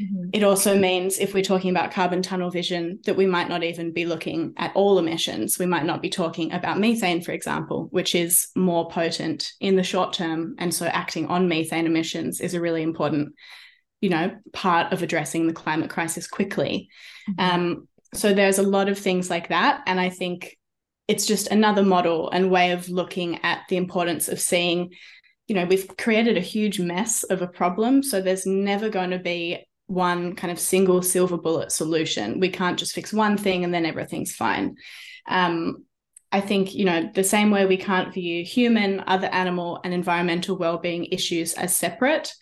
Mm-hmm. 0.00 0.30
It 0.32 0.44
also 0.44 0.78
means, 0.78 1.18
if 1.18 1.34
we're 1.34 1.42
talking 1.42 1.70
about 1.70 1.90
carbon 1.90 2.22
tunnel 2.22 2.50
vision, 2.50 3.00
that 3.06 3.16
we 3.16 3.26
might 3.26 3.48
not 3.48 3.64
even 3.64 3.92
be 3.92 4.04
looking 4.04 4.52
at 4.56 4.76
all 4.76 4.98
emissions. 4.98 5.58
We 5.58 5.66
might 5.66 5.86
not 5.86 6.02
be 6.02 6.10
talking 6.10 6.52
about 6.52 6.78
methane, 6.78 7.22
for 7.22 7.32
example, 7.32 7.88
which 7.90 8.14
is 8.14 8.48
more 8.54 8.88
potent 8.88 9.52
in 9.58 9.76
the 9.76 9.82
short 9.82 10.12
term. 10.12 10.54
And 10.58 10.72
so 10.72 10.86
acting 10.86 11.26
on 11.26 11.48
methane 11.48 11.86
emissions 11.86 12.40
is 12.40 12.54
a 12.54 12.60
really 12.60 12.82
important 12.82 13.34
you 14.02 14.10
know, 14.10 14.36
part 14.52 14.92
of 14.92 15.02
addressing 15.02 15.46
the 15.46 15.54
climate 15.54 15.88
crisis 15.88 16.26
quickly. 16.26 16.90
Mm-hmm. 17.30 17.40
Um, 17.40 17.88
so 18.12 18.34
there's 18.34 18.58
a 18.58 18.62
lot 18.64 18.90
of 18.90 18.98
things 18.98 19.30
like 19.30 19.48
that. 19.48 19.82
And 19.86 19.98
I 19.98 20.10
think 20.10 20.58
it's 21.08 21.24
just 21.24 21.48
another 21.48 21.82
model 21.82 22.28
and 22.30 22.50
way 22.50 22.72
of 22.72 22.88
looking 22.88 23.42
at 23.42 23.60
the 23.68 23.76
importance 23.76 24.28
of 24.28 24.40
seeing, 24.40 24.92
you 25.46 25.54
know, 25.54 25.64
we've 25.64 25.88
created 25.96 26.36
a 26.36 26.40
huge 26.40 26.80
mess 26.80 27.22
of 27.22 27.40
a 27.40 27.46
problem. 27.46 28.02
So 28.02 28.20
there's 28.20 28.44
never 28.44 28.90
going 28.90 29.10
to 29.10 29.18
be 29.18 29.64
one 29.86 30.34
kind 30.34 30.50
of 30.50 30.58
single 30.58 31.00
silver 31.02 31.38
bullet 31.38 31.70
solution. 31.70 32.40
We 32.40 32.48
can't 32.48 32.78
just 32.78 32.94
fix 32.94 33.12
one 33.12 33.36
thing 33.36 33.62
and 33.62 33.72
then 33.72 33.86
everything's 33.86 34.34
fine. 34.34 34.76
Um, 35.28 35.84
I 36.32 36.40
think, 36.40 36.74
you 36.74 36.86
know, 36.86 37.10
the 37.14 37.24
same 37.24 37.50
way 37.50 37.66
we 37.66 37.76
can't 37.76 38.12
view 38.12 38.44
human, 38.44 39.04
other 39.06 39.28
animal, 39.28 39.80
and 39.84 39.94
environmental 39.94 40.56
well-being 40.56 41.04
issues 41.06 41.54
as 41.54 41.76
separate 41.76 42.32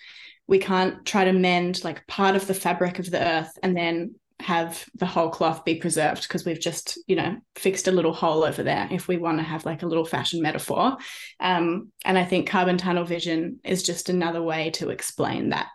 we 0.51 0.59
can't 0.59 1.07
try 1.07 1.25
to 1.25 1.33
mend 1.33 1.83
like 1.85 2.05
part 2.09 2.35
of 2.35 2.47
the 2.49 2.55
fabric 2.55 2.99
of 2.99 3.09
the 3.09 3.25
earth 3.25 3.57
and 3.63 3.75
then 3.77 4.17
have 4.41 4.85
the 4.97 5.07
whole 5.07 5.29
cloth 5.29 5.65
be 5.65 5.77
preserved 5.77 6.25
because 6.25 6.45
we've 6.45 6.61
just 6.61 6.99
you 7.07 7.15
know 7.15 7.37
fixed 7.55 7.87
a 7.87 7.93
little 7.93 8.13
hole 8.13 8.43
over 8.43 8.63
there 8.63 8.89
if 8.91 9.07
we 9.07 9.17
want 9.17 9.39
to 9.39 9.45
have 9.45 9.65
like 9.65 9.83
a 9.83 9.87
little 9.87 10.05
fashion 10.05 10.43
metaphor. 10.43 10.97
Um, 11.39 11.93
and 12.05 12.19
i 12.19 12.25
think 12.25 12.49
carbon 12.49 12.79
tunnel 12.79 13.05
vision 13.05 13.61
is 13.65 13.83
just 13.85 14.09
another 14.09 14.43
way 14.43 14.71
to 14.71 14.91
explain 14.91 15.51
that. 15.51 15.69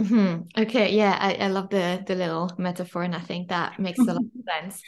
Mm-hmm. 0.00 0.60
okay 0.62 0.94
yeah 0.94 1.16
I, 1.20 1.34
I 1.34 1.48
love 1.48 1.70
the 1.70 2.02
the 2.06 2.14
little 2.14 2.52
metaphor 2.56 3.02
and 3.02 3.16
i 3.16 3.20
think 3.20 3.48
that 3.48 3.80
makes 3.80 3.98
a 3.98 4.04
lot 4.04 4.16
of 4.16 4.44
sense. 4.62 4.82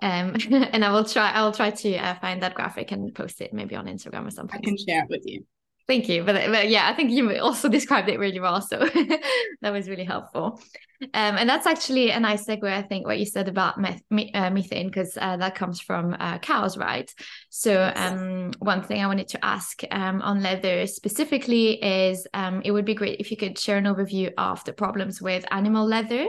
Um, 0.00 0.36
and 0.72 0.84
i 0.84 0.92
will 0.92 1.04
try 1.04 1.30
i 1.32 1.42
will 1.42 1.52
try 1.52 1.70
to 1.70 1.96
uh, 1.96 2.14
find 2.20 2.42
that 2.42 2.54
graphic 2.54 2.92
and 2.92 3.12
post 3.12 3.40
it 3.40 3.52
maybe 3.52 3.74
on 3.74 3.86
instagram 3.86 4.28
or 4.28 4.30
something. 4.30 4.60
I 4.60 4.62
can 4.62 4.76
share 4.76 5.02
it 5.02 5.10
with 5.10 5.22
you 5.24 5.44
Thank 5.88 6.10
you. 6.10 6.22
But, 6.22 6.50
but 6.50 6.68
yeah, 6.68 6.86
I 6.86 6.94
think 6.94 7.10
you 7.10 7.34
also 7.40 7.68
described 7.68 8.10
it 8.10 8.18
really 8.18 8.40
well. 8.40 8.60
So 8.60 8.78
that 9.62 9.72
was 9.72 9.88
really 9.88 10.04
helpful. 10.04 10.60
Um, 11.00 11.38
and 11.38 11.48
that's 11.48 11.66
actually 11.66 12.10
a 12.10 12.20
nice 12.20 12.44
segue, 12.44 12.64
I 12.64 12.82
think, 12.82 13.06
what 13.06 13.18
you 13.18 13.24
said 13.24 13.48
about 13.48 13.80
meth- 13.80 14.02
uh, 14.34 14.50
methane, 14.50 14.88
because 14.88 15.16
uh, 15.18 15.36
that 15.38 15.54
comes 15.54 15.80
from 15.80 16.14
uh, 16.18 16.38
cows, 16.38 16.76
right? 16.76 17.10
So, 17.50 17.92
um, 17.94 18.50
one 18.58 18.82
thing 18.82 19.00
I 19.00 19.06
wanted 19.06 19.28
to 19.28 19.44
ask 19.44 19.82
um, 19.92 20.20
on 20.22 20.42
leather 20.42 20.86
specifically 20.88 21.82
is 21.82 22.26
um, 22.34 22.62
it 22.64 22.72
would 22.72 22.84
be 22.84 22.94
great 22.94 23.20
if 23.20 23.30
you 23.30 23.36
could 23.36 23.56
share 23.56 23.78
an 23.78 23.84
overview 23.84 24.32
of 24.36 24.64
the 24.64 24.72
problems 24.72 25.22
with 25.22 25.44
animal 25.52 25.86
leather, 25.86 26.26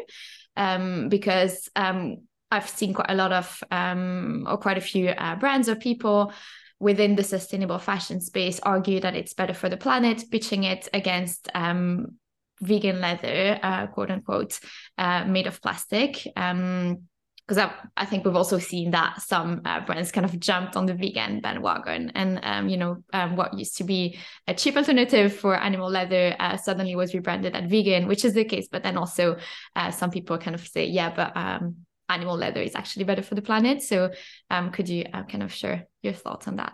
um, 0.56 1.10
because 1.10 1.68
um, 1.76 2.18
I've 2.52 2.70
seen 2.70 2.94
quite 2.94 3.10
a 3.10 3.16
lot 3.16 3.32
of, 3.32 3.64
or 3.72 4.58
quite 4.58 4.78
a 4.78 4.82
few 4.82 5.10
uh, 5.10 5.36
brands 5.36 5.68
or 5.68 5.76
people 5.76 6.32
within 6.80 7.16
the 7.16 7.24
sustainable 7.24 7.80
fashion 7.80 8.22
space 8.22 8.60
argue 8.62 9.00
that 9.02 9.16
it's 9.16 9.34
better 9.34 9.54
for 9.54 9.70
the 9.70 9.78
planet, 9.78 10.24
pitching 10.32 10.64
it 10.64 10.88
against 10.94 11.50
um, 11.54 12.16
vegan 12.62 13.02
leather, 13.02 13.60
uh, 13.62 13.88
quote 13.88 14.12
unquote, 14.12 14.60
uh, 14.98 15.26
made 15.26 15.48
of 15.48 15.62
plastic. 15.62 16.26
Um, 16.36 17.04
because 17.48 17.66
I, 17.66 17.74
I, 17.98 18.06
think 18.06 18.26
we've 18.26 18.36
also 18.36 18.60
seen 18.60 18.92
that 18.92 19.24
some 19.24 19.62
uh, 19.66 19.80
brands 19.84 20.12
kind 20.12 20.24
of 20.24 20.40
jumped 20.40 20.76
on 20.76 20.86
the 20.86 20.94
vegan 20.94 21.42
bandwagon, 21.42 22.12
and 22.14 22.40
um, 22.44 22.70
you 22.70 22.78
know 22.78 23.04
um, 23.12 23.36
what 23.36 23.58
used 23.58 23.78
to 23.78 23.84
be 23.84 24.20
a 24.46 24.54
cheap 24.54 24.78
alternative 24.78 25.34
for 25.34 25.56
animal 25.56 25.90
leather 25.90 26.36
uh, 26.40 26.58
suddenly 26.58 26.96
was 26.96 27.16
rebranded 27.16 27.56
as 27.56 27.68
vegan, 27.68 28.08
which 28.08 28.24
is 28.24 28.36
the 28.36 28.46
case. 28.46 28.68
But 28.72 28.84
then 28.84 28.98
also 28.98 29.38
uh, 29.76 29.90
some 29.90 30.12
people 30.12 30.38
kind 30.38 30.54
of 30.54 30.68
say, 30.68 30.86
yeah, 30.86 31.12
but 31.12 31.36
um, 31.36 31.88
animal 32.10 32.36
leather 32.36 32.62
is 32.62 32.76
actually 32.76 33.06
better 33.06 33.22
for 33.22 33.36
the 33.36 33.42
planet. 33.42 33.82
So, 33.82 34.12
um, 34.50 34.72
could 34.72 34.90
you 34.90 35.06
uh, 35.14 35.24
kind 35.24 35.44
of 35.44 35.54
share 35.54 35.88
your 36.02 36.14
thoughts 36.14 36.48
on 36.48 36.58
that? 36.58 36.74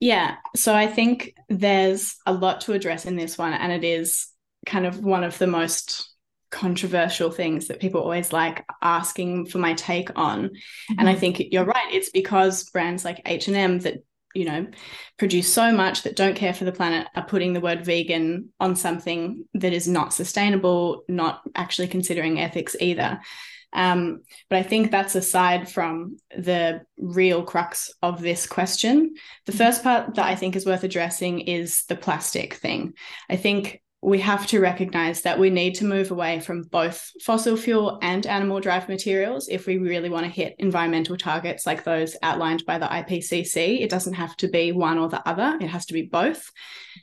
Yeah, 0.00 0.36
so 0.54 0.74
I 0.74 0.86
think 0.86 1.34
there's 1.48 2.16
a 2.26 2.32
lot 2.32 2.62
to 2.62 2.72
address 2.72 3.06
in 3.06 3.16
this 3.16 3.38
one, 3.38 3.54
and 3.54 3.72
it 3.72 3.84
is 3.84 4.26
kind 4.66 4.86
of 4.86 5.02
one 5.02 5.24
of 5.24 5.38
the 5.38 5.46
most 5.46 6.14
controversial 6.50 7.32
things 7.32 7.66
that 7.66 7.80
people 7.80 8.00
always 8.00 8.32
like 8.32 8.64
asking 8.80 9.46
for 9.46 9.58
my 9.58 9.74
take 9.74 10.10
on. 10.16 10.44
Mm-hmm. 10.44 10.94
And 10.98 11.08
I 11.08 11.12
mm-hmm. 11.12 11.20
think 11.20 11.42
you're 11.50 11.64
right. 11.64 11.92
It's 11.92 12.10
because 12.10 12.70
brands 12.70 13.04
like 13.04 13.20
H&M 13.26 13.80
that 13.80 14.04
you 14.34 14.44
know 14.44 14.66
produce 15.16 15.52
so 15.52 15.72
much 15.72 16.02
that 16.02 16.16
don't 16.16 16.36
care 16.36 16.52
for 16.52 16.64
the 16.64 16.72
planet 16.72 17.06
are 17.14 17.24
putting 17.24 17.52
the 17.52 17.60
word 17.60 17.84
vegan 17.84 18.50
on 18.60 18.76
something 18.76 19.44
that 19.54 19.72
is 19.72 19.88
not 19.88 20.12
sustainable, 20.14 21.04
not 21.08 21.40
actually 21.54 21.88
considering 21.88 22.40
ethics 22.40 22.76
either. 22.78 23.20
Um, 23.74 24.22
but 24.48 24.58
I 24.58 24.62
think 24.62 24.90
that's 24.90 25.14
aside 25.14 25.70
from 25.70 26.18
the 26.30 26.82
real 26.96 27.42
crux 27.42 27.92
of 28.02 28.20
this 28.20 28.46
question. 28.46 29.14
The 29.46 29.52
mm-hmm. 29.52 29.58
first 29.58 29.82
part 29.82 30.14
that 30.14 30.26
I 30.26 30.36
think 30.36 30.56
is 30.56 30.64
worth 30.64 30.84
addressing 30.84 31.40
is 31.40 31.84
the 31.88 31.96
plastic 31.96 32.54
thing. 32.54 32.94
I 33.28 33.36
think 33.36 33.82
we 34.04 34.20
have 34.20 34.46
to 34.46 34.60
recognize 34.60 35.22
that 35.22 35.38
we 35.38 35.48
need 35.48 35.74
to 35.76 35.86
move 35.86 36.10
away 36.10 36.38
from 36.38 36.62
both 36.62 37.10
fossil 37.22 37.56
fuel 37.56 37.98
and 38.02 38.26
animal 38.26 38.60
drive 38.60 38.86
materials 38.86 39.48
if 39.48 39.66
we 39.66 39.78
really 39.78 40.10
want 40.10 40.26
to 40.26 40.30
hit 40.30 40.54
environmental 40.58 41.16
targets 41.16 41.64
like 41.64 41.84
those 41.84 42.14
outlined 42.22 42.66
by 42.66 42.76
the 42.76 42.86
IPCC. 42.86 43.80
It 43.80 43.88
doesn't 43.88 44.12
have 44.12 44.36
to 44.36 44.48
be 44.48 44.72
one 44.72 44.98
or 44.98 45.08
the 45.08 45.26
other, 45.26 45.56
it 45.58 45.68
has 45.68 45.86
to 45.86 45.94
be 45.94 46.02
both. 46.02 46.50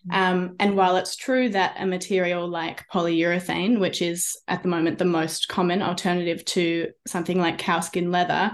Mm-hmm. 0.07 0.11
Um, 0.11 0.55
and 0.59 0.77
while 0.77 0.95
it's 0.95 1.15
true 1.15 1.49
that 1.49 1.75
a 1.79 1.87
material 1.87 2.47
like 2.47 2.87
polyurethane, 2.89 3.79
which 3.79 4.03
is 4.03 4.39
at 4.47 4.61
the 4.61 4.69
moment 4.69 4.99
the 4.99 5.05
most 5.05 5.47
common 5.47 5.81
alternative 5.81 6.45
to 6.45 6.89
something 7.07 7.39
like 7.39 7.57
cowskin 7.57 8.11
leather, 8.11 8.51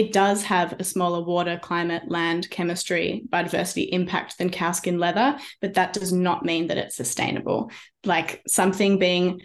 it 0.00 0.14
does 0.14 0.42
have 0.44 0.72
a 0.80 0.84
smaller 0.84 1.22
water, 1.22 1.60
climate, 1.62 2.04
land, 2.10 2.48
chemistry, 2.48 3.22
biodiversity 3.28 3.90
impact 3.90 4.38
than 4.38 4.48
cowskin 4.48 4.98
leather, 4.98 5.38
but 5.60 5.74
that 5.74 5.92
does 5.92 6.10
not 6.10 6.42
mean 6.42 6.68
that 6.68 6.78
it's 6.78 6.96
sustainable. 6.96 7.70
Like 8.06 8.40
something 8.48 8.98
being 8.98 9.42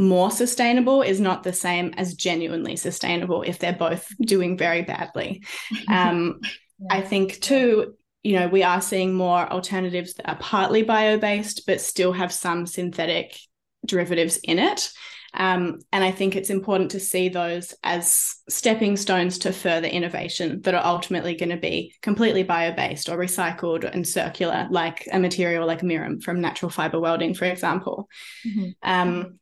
more 0.00 0.32
sustainable 0.32 1.02
is 1.02 1.20
not 1.20 1.44
the 1.44 1.52
same 1.52 1.94
as 1.96 2.14
genuinely 2.14 2.74
sustainable 2.74 3.42
if 3.42 3.60
they're 3.60 3.72
both 3.72 4.08
doing 4.20 4.58
very 4.58 4.82
badly. 4.82 5.44
Um, 5.88 6.40
yeah. 6.42 6.98
I 6.98 7.00
think, 7.00 7.40
too, 7.40 7.94
you 8.24 8.38
know, 8.38 8.48
we 8.48 8.64
are 8.64 8.82
seeing 8.82 9.14
more 9.14 9.50
alternatives 9.50 10.14
that 10.14 10.28
are 10.28 10.38
partly 10.40 10.82
bio 10.82 11.16
based, 11.16 11.62
but 11.64 11.80
still 11.80 12.12
have 12.12 12.32
some 12.32 12.66
synthetic 12.66 13.38
derivatives 13.86 14.36
in 14.38 14.58
it. 14.58 14.90
Um, 15.36 15.80
and 15.92 16.02
I 16.02 16.10
think 16.10 16.34
it's 16.34 16.50
important 16.50 16.92
to 16.92 17.00
see 17.00 17.28
those 17.28 17.74
as 17.84 18.36
stepping 18.48 18.96
stones 18.96 19.38
to 19.38 19.52
further 19.52 19.86
innovation 19.86 20.62
that 20.62 20.74
are 20.74 20.84
ultimately 20.84 21.36
going 21.36 21.50
to 21.50 21.56
be 21.56 21.94
completely 22.00 22.42
bio 22.42 22.72
based 22.72 23.08
or 23.08 23.18
recycled 23.18 23.84
and 23.84 24.06
circular, 24.06 24.66
like 24.70 25.06
a 25.12 25.18
material 25.18 25.66
like 25.66 25.82
Mirum 25.82 26.22
from 26.22 26.40
natural 26.40 26.70
fiber 26.70 26.98
welding, 26.98 27.34
for 27.34 27.44
example. 27.44 28.08
Mm-hmm. 28.46 28.70
Um, 28.82 29.38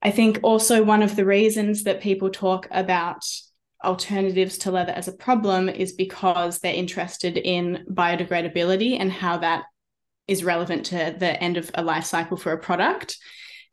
I 0.00 0.10
think 0.10 0.40
also 0.42 0.84
one 0.84 1.02
of 1.02 1.16
the 1.16 1.24
reasons 1.24 1.84
that 1.84 2.00
people 2.00 2.30
talk 2.30 2.68
about 2.70 3.24
alternatives 3.82 4.58
to 4.58 4.70
leather 4.70 4.92
as 4.92 5.08
a 5.08 5.12
problem 5.12 5.68
is 5.68 5.92
because 5.92 6.58
they're 6.58 6.74
interested 6.74 7.36
in 7.36 7.84
biodegradability 7.90 8.98
and 8.98 9.10
how 9.10 9.38
that 9.38 9.64
is 10.26 10.44
relevant 10.44 10.86
to 10.86 11.14
the 11.18 11.42
end 11.42 11.56
of 11.56 11.70
a 11.74 11.82
life 11.82 12.04
cycle 12.04 12.36
for 12.36 12.52
a 12.52 12.58
product. 12.58 13.18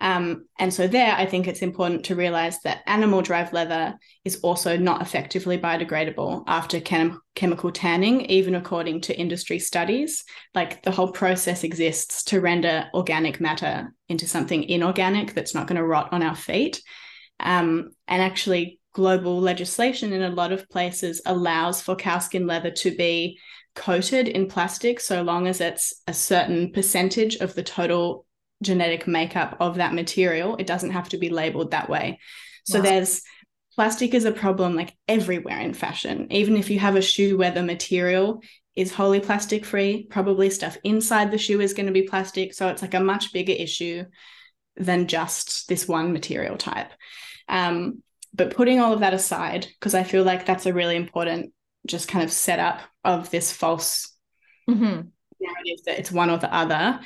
Um, 0.01 0.47
and 0.57 0.73
so 0.73 0.87
there, 0.87 1.13
I 1.15 1.27
think 1.27 1.47
it's 1.47 1.61
important 1.61 2.05
to 2.05 2.15
realize 2.15 2.59
that 2.61 2.81
animal 2.87 3.21
drive 3.21 3.53
leather 3.53 3.99
is 4.25 4.37
also 4.37 4.75
not 4.75 5.03
effectively 5.03 5.59
biodegradable 5.59 6.43
after 6.47 6.81
chem- 6.81 7.21
chemical 7.35 7.71
tanning, 7.71 8.21
even 8.21 8.55
according 8.55 9.01
to 9.01 9.17
industry 9.17 9.59
studies. 9.59 10.23
Like 10.55 10.81
the 10.81 10.89
whole 10.89 11.11
process 11.11 11.63
exists 11.63 12.23
to 12.25 12.41
render 12.41 12.89
organic 12.95 13.39
matter 13.39 13.93
into 14.09 14.27
something 14.27 14.63
inorganic 14.63 15.35
that's 15.35 15.53
not 15.53 15.67
going 15.67 15.77
to 15.77 15.85
rot 15.85 16.11
on 16.11 16.23
our 16.23 16.35
feet. 16.35 16.81
Um, 17.39 17.91
and 18.07 18.23
actually, 18.23 18.79
global 18.93 19.39
legislation 19.39 20.13
in 20.13 20.23
a 20.23 20.29
lot 20.29 20.51
of 20.51 20.67
places 20.67 21.21
allows 21.27 21.79
for 21.79 21.95
cowskin 21.95 22.47
leather 22.47 22.71
to 22.71 22.95
be 22.97 23.39
coated 23.75 24.27
in 24.27 24.47
plastic 24.47 24.99
so 24.99 25.21
long 25.21 25.47
as 25.47 25.61
it's 25.61 26.01
a 26.07 26.13
certain 26.13 26.71
percentage 26.71 27.35
of 27.37 27.53
the 27.53 27.63
total 27.63 28.25
genetic 28.61 29.07
makeup 29.07 29.57
of 29.59 29.75
that 29.75 29.93
material. 29.93 30.55
It 30.57 30.67
doesn't 30.67 30.91
have 30.91 31.09
to 31.09 31.17
be 31.17 31.29
labeled 31.29 31.71
that 31.71 31.89
way. 31.89 32.19
So 32.65 32.79
wow. 32.79 32.83
there's 32.83 33.21
plastic 33.75 34.13
is 34.13 34.25
a 34.25 34.31
problem 34.31 34.75
like 34.75 34.95
everywhere 35.07 35.59
in 35.59 35.73
fashion. 35.73 36.27
Even 36.31 36.57
if 36.57 36.69
you 36.69 36.79
have 36.79 36.95
a 36.95 37.01
shoe 37.01 37.37
where 37.37 37.51
the 37.51 37.63
material 37.63 38.41
is 38.75 38.93
wholly 38.93 39.19
plastic 39.19 39.65
free, 39.65 40.07
probably 40.09 40.49
stuff 40.49 40.77
inside 40.83 41.31
the 41.31 41.37
shoe 41.37 41.59
is 41.59 41.73
going 41.73 41.87
to 41.87 41.91
be 41.91 42.03
plastic. 42.03 42.53
So 42.53 42.67
it's 42.67 42.81
like 42.81 42.93
a 42.93 42.99
much 42.99 43.33
bigger 43.33 43.53
issue 43.53 44.05
than 44.77 45.07
just 45.07 45.67
this 45.67 45.87
one 45.87 46.13
material 46.13 46.57
type. 46.57 46.91
Um, 47.49 48.03
but 48.33 48.55
putting 48.55 48.79
all 48.79 48.93
of 48.93 49.01
that 49.01 49.13
aside, 49.13 49.67
because 49.79 49.93
I 49.93 50.03
feel 50.03 50.23
like 50.23 50.45
that's 50.45 50.65
a 50.65 50.73
really 50.73 50.95
important 50.95 51.53
just 51.85 52.07
kind 52.07 52.23
of 52.23 52.31
setup 52.31 52.79
of 53.03 53.29
this 53.31 53.51
false 53.51 54.15
mm-hmm 54.69 55.01
narrative 55.41 55.83
that 55.85 55.99
it's 55.99 56.11
one 56.11 56.29
or 56.29 56.37
the 56.37 56.53
other. 56.53 56.99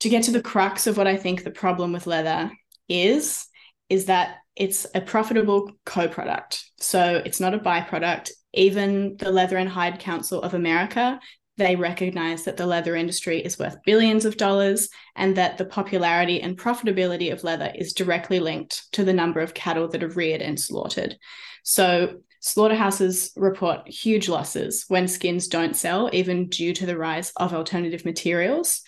To 0.00 0.08
get 0.08 0.24
to 0.24 0.30
the 0.30 0.42
crux 0.42 0.86
of 0.86 0.96
what 0.96 1.06
I 1.06 1.16
think 1.16 1.42
the 1.42 1.50
problem 1.50 1.92
with 1.92 2.06
leather 2.06 2.50
is, 2.88 3.46
is 3.88 4.06
that 4.06 4.36
it's 4.54 4.86
a 4.94 5.00
profitable 5.00 5.72
co-product. 5.84 6.64
So 6.78 7.22
it's 7.24 7.40
not 7.40 7.54
a 7.54 7.58
byproduct. 7.58 8.30
Even 8.54 9.16
the 9.18 9.30
Leather 9.30 9.56
and 9.56 9.68
Hide 9.68 9.98
Council 9.98 10.40
of 10.42 10.54
America, 10.54 11.20
they 11.58 11.76
recognize 11.76 12.44
that 12.44 12.56
the 12.56 12.66
leather 12.66 12.96
industry 12.96 13.38
is 13.38 13.58
worth 13.58 13.82
billions 13.84 14.24
of 14.24 14.36
dollars 14.36 14.88
and 15.14 15.36
that 15.36 15.58
the 15.58 15.64
popularity 15.64 16.40
and 16.40 16.58
profitability 16.58 17.32
of 17.32 17.44
leather 17.44 17.72
is 17.74 17.92
directly 17.92 18.40
linked 18.40 18.90
to 18.92 19.04
the 19.04 19.12
number 19.12 19.40
of 19.40 19.54
cattle 19.54 19.88
that 19.88 20.02
are 20.02 20.08
reared 20.08 20.42
and 20.42 20.58
slaughtered. 20.58 21.16
So 21.62 22.20
Slaughterhouses 22.46 23.32
report 23.34 23.88
huge 23.88 24.28
losses 24.28 24.84
when 24.86 25.08
skins 25.08 25.48
don't 25.48 25.74
sell, 25.74 26.08
even 26.12 26.48
due 26.48 26.72
to 26.74 26.86
the 26.86 26.96
rise 26.96 27.32
of 27.36 27.52
alternative 27.52 28.04
materials. 28.04 28.82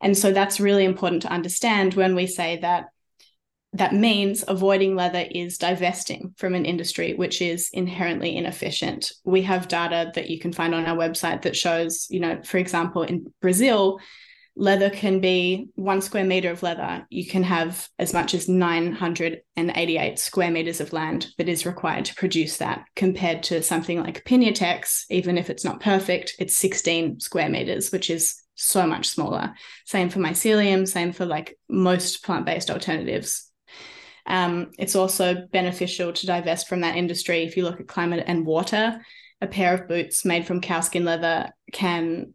And 0.00 0.16
so 0.16 0.32
that's 0.32 0.60
really 0.60 0.84
important 0.84 1.22
to 1.22 1.32
understand 1.32 1.94
when 1.94 2.14
we 2.14 2.26
say 2.26 2.58
that 2.58 2.86
that 3.72 3.94
means 3.94 4.44
avoiding 4.46 4.94
leather 4.94 5.26
is 5.30 5.58
divesting 5.58 6.34
from 6.36 6.54
an 6.54 6.64
industry 6.64 7.14
which 7.14 7.42
is 7.42 7.68
inherently 7.72 8.36
inefficient. 8.36 9.12
We 9.24 9.42
have 9.42 9.68
data 9.68 10.12
that 10.14 10.30
you 10.30 10.38
can 10.38 10.52
find 10.52 10.74
on 10.74 10.86
our 10.86 10.96
website 10.96 11.42
that 11.42 11.56
shows, 11.56 12.06
you 12.08 12.20
know, 12.20 12.40
for 12.42 12.58
example, 12.58 13.02
in 13.02 13.32
Brazil, 13.42 13.98
leather 14.56 14.88
can 14.88 15.20
be 15.20 15.68
one 15.74 16.00
square 16.00 16.24
meter 16.24 16.50
of 16.50 16.62
leather. 16.62 17.06
You 17.10 17.26
can 17.26 17.42
have 17.42 17.88
as 17.98 18.14
much 18.14 18.32
as 18.32 18.48
988 18.48 20.18
square 20.18 20.50
meters 20.50 20.80
of 20.80 20.94
land 20.94 21.26
that 21.36 21.48
is 21.48 21.66
required 21.66 22.06
to 22.06 22.14
produce 22.14 22.56
that, 22.56 22.86
compared 22.96 23.42
to 23.44 23.62
something 23.62 24.00
like 24.00 24.24
Piñatex, 24.24 25.04
even 25.10 25.36
if 25.36 25.50
it's 25.50 25.64
not 25.64 25.80
perfect, 25.80 26.36
it's 26.38 26.56
16 26.56 27.20
square 27.20 27.50
meters, 27.50 27.90
which 27.90 28.08
is 28.08 28.42
so 28.56 28.86
much 28.86 29.08
smaller. 29.08 29.54
Same 29.84 30.08
for 30.08 30.18
mycelium, 30.18 30.88
same 30.88 31.12
for 31.12 31.24
like 31.24 31.58
most 31.68 32.24
plant 32.24 32.46
based 32.46 32.70
alternatives. 32.70 33.50
Um, 34.26 34.72
it's 34.78 34.96
also 34.96 35.46
beneficial 35.52 36.12
to 36.12 36.26
divest 36.26 36.68
from 36.68 36.80
that 36.80 36.96
industry. 36.96 37.44
If 37.44 37.56
you 37.56 37.62
look 37.62 37.80
at 37.80 37.86
climate 37.86 38.24
and 38.26 38.44
water, 38.44 39.00
a 39.40 39.46
pair 39.46 39.74
of 39.74 39.86
boots 39.86 40.24
made 40.24 40.46
from 40.46 40.60
cowskin 40.60 41.04
leather 41.04 41.52
can 41.72 42.34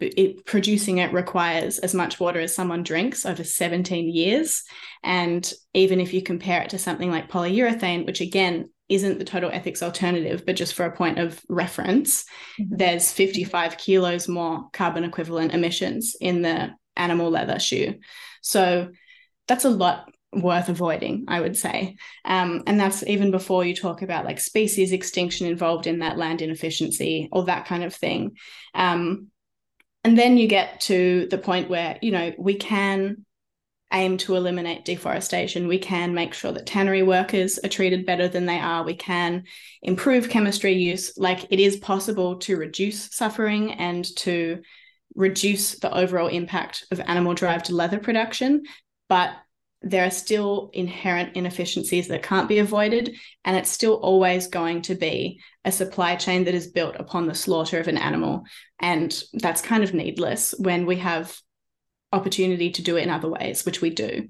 it, 0.00 0.44
producing 0.44 0.98
it 0.98 1.12
requires 1.12 1.78
as 1.78 1.94
much 1.94 2.20
water 2.20 2.40
as 2.40 2.54
someone 2.54 2.82
drinks 2.82 3.26
over 3.26 3.42
17 3.42 4.08
years. 4.08 4.62
And 5.02 5.50
even 5.74 6.00
if 6.00 6.14
you 6.14 6.22
compare 6.22 6.62
it 6.62 6.70
to 6.70 6.78
something 6.78 7.10
like 7.10 7.30
polyurethane, 7.30 8.06
which 8.06 8.20
again 8.20 8.70
isn't 8.92 9.18
the 9.18 9.24
total 9.24 9.50
ethics 9.50 9.82
alternative, 9.82 10.44
but 10.44 10.56
just 10.56 10.74
for 10.74 10.84
a 10.84 10.96
point 10.96 11.18
of 11.18 11.40
reference, 11.48 12.24
mm-hmm. 12.60 12.76
there's 12.76 13.10
55 13.10 13.78
kilos 13.78 14.28
more 14.28 14.68
carbon 14.72 15.04
equivalent 15.04 15.54
emissions 15.54 16.14
in 16.20 16.42
the 16.42 16.70
animal 16.96 17.30
leather 17.30 17.58
shoe. 17.58 17.94
So 18.42 18.90
that's 19.48 19.64
a 19.64 19.70
lot 19.70 20.12
worth 20.32 20.68
avoiding, 20.68 21.24
I 21.28 21.40
would 21.40 21.56
say. 21.56 21.96
Um, 22.24 22.62
and 22.66 22.78
that's 22.78 23.06
even 23.06 23.30
before 23.30 23.64
you 23.64 23.74
talk 23.74 24.02
about 24.02 24.24
like 24.24 24.40
species 24.40 24.92
extinction 24.92 25.46
involved 25.46 25.86
in 25.86 26.00
that 26.00 26.18
land 26.18 26.42
inefficiency 26.42 27.28
or 27.32 27.44
that 27.44 27.66
kind 27.66 27.84
of 27.84 27.94
thing. 27.94 28.36
Um, 28.74 29.28
and 30.04 30.18
then 30.18 30.36
you 30.36 30.48
get 30.48 30.80
to 30.82 31.28
the 31.30 31.38
point 31.38 31.70
where, 31.70 31.98
you 32.02 32.10
know, 32.10 32.32
we 32.38 32.54
can 32.54 33.24
aim 33.92 34.16
to 34.18 34.36
eliminate 34.36 34.84
deforestation. 34.84 35.68
We 35.68 35.78
can 35.78 36.14
make 36.14 36.34
sure 36.34 36.52
that 36.52 36.66
tannery 36.66 37.02
workers 37.02 37.58
are 37.58 37.68
treated 37.68 38.06
better 38.06 38.28
than 38.28 38.46
they 38.46 38.58
are. 38.58 38.84
We 38.84 38.94
can 38.94 39.44
improve 39.82 40.30
chemistry 40.30 40.74
use. 40.74 41.16
Like 41.16 41.46
it 41.50 41.60
is 41.60 41.76
possible 41.76 42.36
to 42.40 42.56
reduce 42.56 43.14
suffering 43.14 43.72
and 43.72 44.04
to 44.16 44.62
reduce 45.14 45.78
the 45.78 45.94
overall 45.94 46.28
impact 46.28 46.86
of 46.90 47.00
animal 47.00 47.34
derived 47.34 47.70
leather 47.70 47.98
production. 47.98 48.62
But 49.08 49.34
there 49.82 50.06
are 50.06 50.10
still 50.10 50.70
inherent 50.72 51.36
inefficiencies 51.36 52.08
that 52.08 52.22
can't 52.22 52.48
be 52.48 52.58
avoided. 52.58 53.16
And 53.44 53.56
it's 53.56 53.70
still 53.70 53.94
always 53.94 54.46
going 54.46 54.82
to 54.82 54.94
be 54.94 55.40
a 55.64 55.72
supply 55.72 56.16
chain 56.16 56.44
that 56.44 56.54
is 56.54 56.68
built 56.68 56.96
upon 56.98 57.26
the 57.26 57.34
slaughter 57.34 57.80
of 57.80 57.88
an 57.88 57.98
animal. 57.98 58.44
And 58.78 59.12
that's 59.34 59.60
kind 59.60 59.82
of 59.82 59.92
needless 59.92 60.54
when 60.56 60.86
we 60.86 60.96
have 60.98 61.36
opportunity 62.12 62.70
to 62.70 62.82
do 62.82 62.96
it 62.96 63.02
in 63.02 63.10
other 63.10 63.28
ways, 63.28 63.64
which 63.64 63.80
we 63.80 63.90
do. 63.90 64.28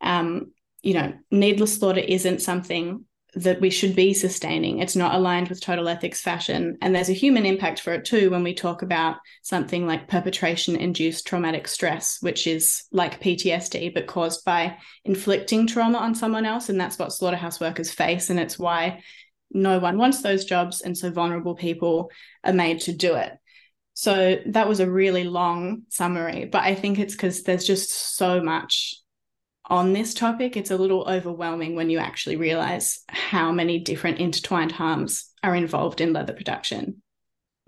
Um, 0.00 0.52
you 0.82 0.94
know, 0.94 1.14
needless 1.30 1.76
slaughter 1.76 2.00
isn't 2.00 2.42
something 2.42 3.04
that 3.36 3.60
we 3.60 3.70
should 3.70 3.96
be 3.96 4.14
sustaining. 4.14 4.78
It's 4.78 4.94
not 4.94 5.14
aligned 5.14 5.48
with 5.48 5.60
total 5.60 5.88
ethics 5.88 6.20
fashion. 6.20 6.78
And 6.80 6.94
there's 6.94 7.08
a 7.08 7.14
human 7.14 7.46
impact 7.46 7.80
for 7.80 7.92
it 7.92 8.04
too 8.04 8.30
when 8.30 8.44
we 8.44 8.54
talk 8.54 8.82
about 8.82 9.16
something 9.42 9.86
like 9.86 10.08
perpetration 10.08 10.76
induced 10.76 11.26
traumatic 11.26 11.66
stress, 11.66 12.18
which 12.20 12.46
is 12.46 12.84
like 12.92 13.20
PTSD, 13.20 13.92
but 13.92 14.06
caused 14.06 14.44
by 14.44 14.76
inflicting 15.04 15.66
trauma 15.66 15.98
on 15.98 16.14
someone 16.14 16.46
else. 16.46 16.68
And 16.68 16.80
that's 16.80 16.98
what 16.98 17.12
slaughterhouse 17.12 17.60
workers 17.60 17.90
face. 17.90 18.30
And 18.30 18.38
it's 18.38 18.58
why 18.58 19.02
no 19.50 19.78
one 19.78 19.98
wants 19.98 20.22
those 20.22 20.44
jobs. 20.44 20.80
And 20.80 20.96
so 20.96 21.10
vulnerable 21.10 21.56
people 21.56 22.10
are 22.44 22.52
made 22.52 22.80
to 22.82 22.92
do 22.92 23.14
it. 23.16 23.32
So 23.94 24.38
that 24.46 24.68
was 24.68 24.80
a 24.80 24.90
really 24.90 25.24
long 25.24 25.82
summary, 25.88 26.46
but 26.46 26.62
I 26.62 26.74
think 26.74 26.98
it's 26.98 27.14
because 27.14 27.44
there's 27.44 27.64
just 27.64 28.16
so 28.16 28.42
much 28.42 28.96
on 29.66 29.92
this 29.92 30.12
topic, 30.12 30.56
it's 30.56 30.70
a 30.70 30.76
little 30.76 31.08
overwhelming 31.08 31.74
when 31.74 31.88
you 31.88 31.98
actually 31.98 32.36
realize 32.36 33.00
how 33.08 33.50
many 33.50 33.78
different 33.78 34.18
intertwined 34.18 34.72
harms 34.72 35.30
are 35.42 35.54
involved 35.54 36.00
in 36.00 36.12
leather 36.12 36.34
production. 36.34 37.02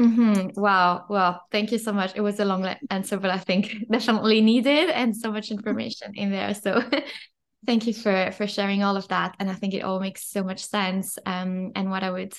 Mm-hmm. 0.00 0.60
Wow. 0.60 1.06
Well, 1.08 1.42
thank 1.50 1.72
you 1.72 1.78
so 1.78 1.92
much. 1.92 2.12
It 2.14 2.20
was 2.20 2.38
a 2.38 2.44
long 2.44 2.68
answer, 2.90 3.16
but 3.16 3.30
I 3.30 3.38
think 3.38 3.86
definitely 3.90 4.42
needed 4.42 4.90
and 4.90 5.16
so 5.16 5.32
much 5.32 5.50
information 5.50 6.12
in 6.14 6.30
there. 6.30 6.52
So 6.52 6.82
thank 7.64 7.86
you 7.86 7.92
for 7.92 8.32
for 8.32 8.46
sharing 8.46 8.82
all 8.82 8.96
of 8.96 9.08
that. 9.08 9.36
And 9.38 9.50
I 9.50 9.54
think 9.54 9.74
it 9.74 9.82
all 9.84 10.00
makes 10.00 10.26
so 10.26 10.42
much 10.42 10.64
sense. 10.64 11.18
Um, 11.24 11.72
and 11.74 11.90
what 11.90 12.02
I 12.02 12.10
would 12.10 12.34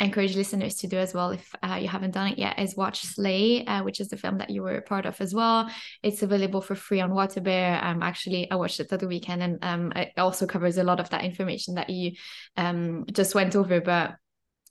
encourage 0.00 0.34
listeners 0.34 0.76
to 0.76 0.86
do 0.86 0.96
as 0.96 1.12
well 1.12 1.30
if 1.30 1.54
uh, 1.62 1.78
you 1.80 1.86
haven't 1.86 2.12
done 2.12 2.28
it 2.28 2.38
yet 2.38 2.58
is 2.58 2.74
watch 2.74 3.02
slay 3.02 3.64
uh, 3.66 3.84
which 3.84 4.00
is 4.00 4.08
the 4.08 4.16
film 4.16 4.38
that 4.38 4.48
you 4.48 4.62
were 4.62 4.76
a 4.76 4.82
part 4.82 5.04
of 5.04 5.20
as 5.20 5.34
well 5.34 5.70
it's 6.02 6.22
available 6.22 6.62
for 6.62 6.74
free 6.74 7.00
on 7.00 7.10
waterbear 7.10 7.82
um 7.84 8.02
actually 8.02 8.50
i 8.50 8.54
watched 8.54 8.80
it 8.80 8.88
the 8.88 8.94
other 8.94 9.06
weekend 9.06 9.42
and 9.42 9.58
um 9.62 9.92
it 9.94 10.12
also 10.16 10.46
covers 10.46 10.78
a 10.78 10.84
lot 10.84 11.00
of 11.00 11.10
that 11.10 11.22
information 11.22 11.74
that 11.74 11.90
you 11.90 12.12
um 12.56 13.04
just 13.12 13.34
went 13.34 13.54
over 13.54 13.80
but 13.80 14.14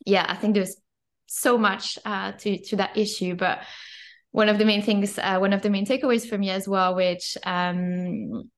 yeah 0.05 0.25
i 0.27 0.35
think 0.35 0.55
there's 0.55 0.77
so 1.27 1.57
much 1.59 1.99
uh 2.05 2.31
to 2.31 2.57
to 2.63 2.77
that 2.77 2.97
issue 2.97 3.35
but 3.35 3.59
one 4.31 4.49
of 4.49 4.57
the 4.57 4.65
main 4.65 4.81
things 4.81 5.17
uh, 5.19 5.37
one 5.37 5.53
of 5.53 5.61
the 5.61 5.69
main 5.69 5.85
takeaways 5.85 6.27
for 6.27 6.37
me 6.37 6.49
as 6.49 6.67
well 6.67 6.95
which 6.95 7.37
um 7.45 8.49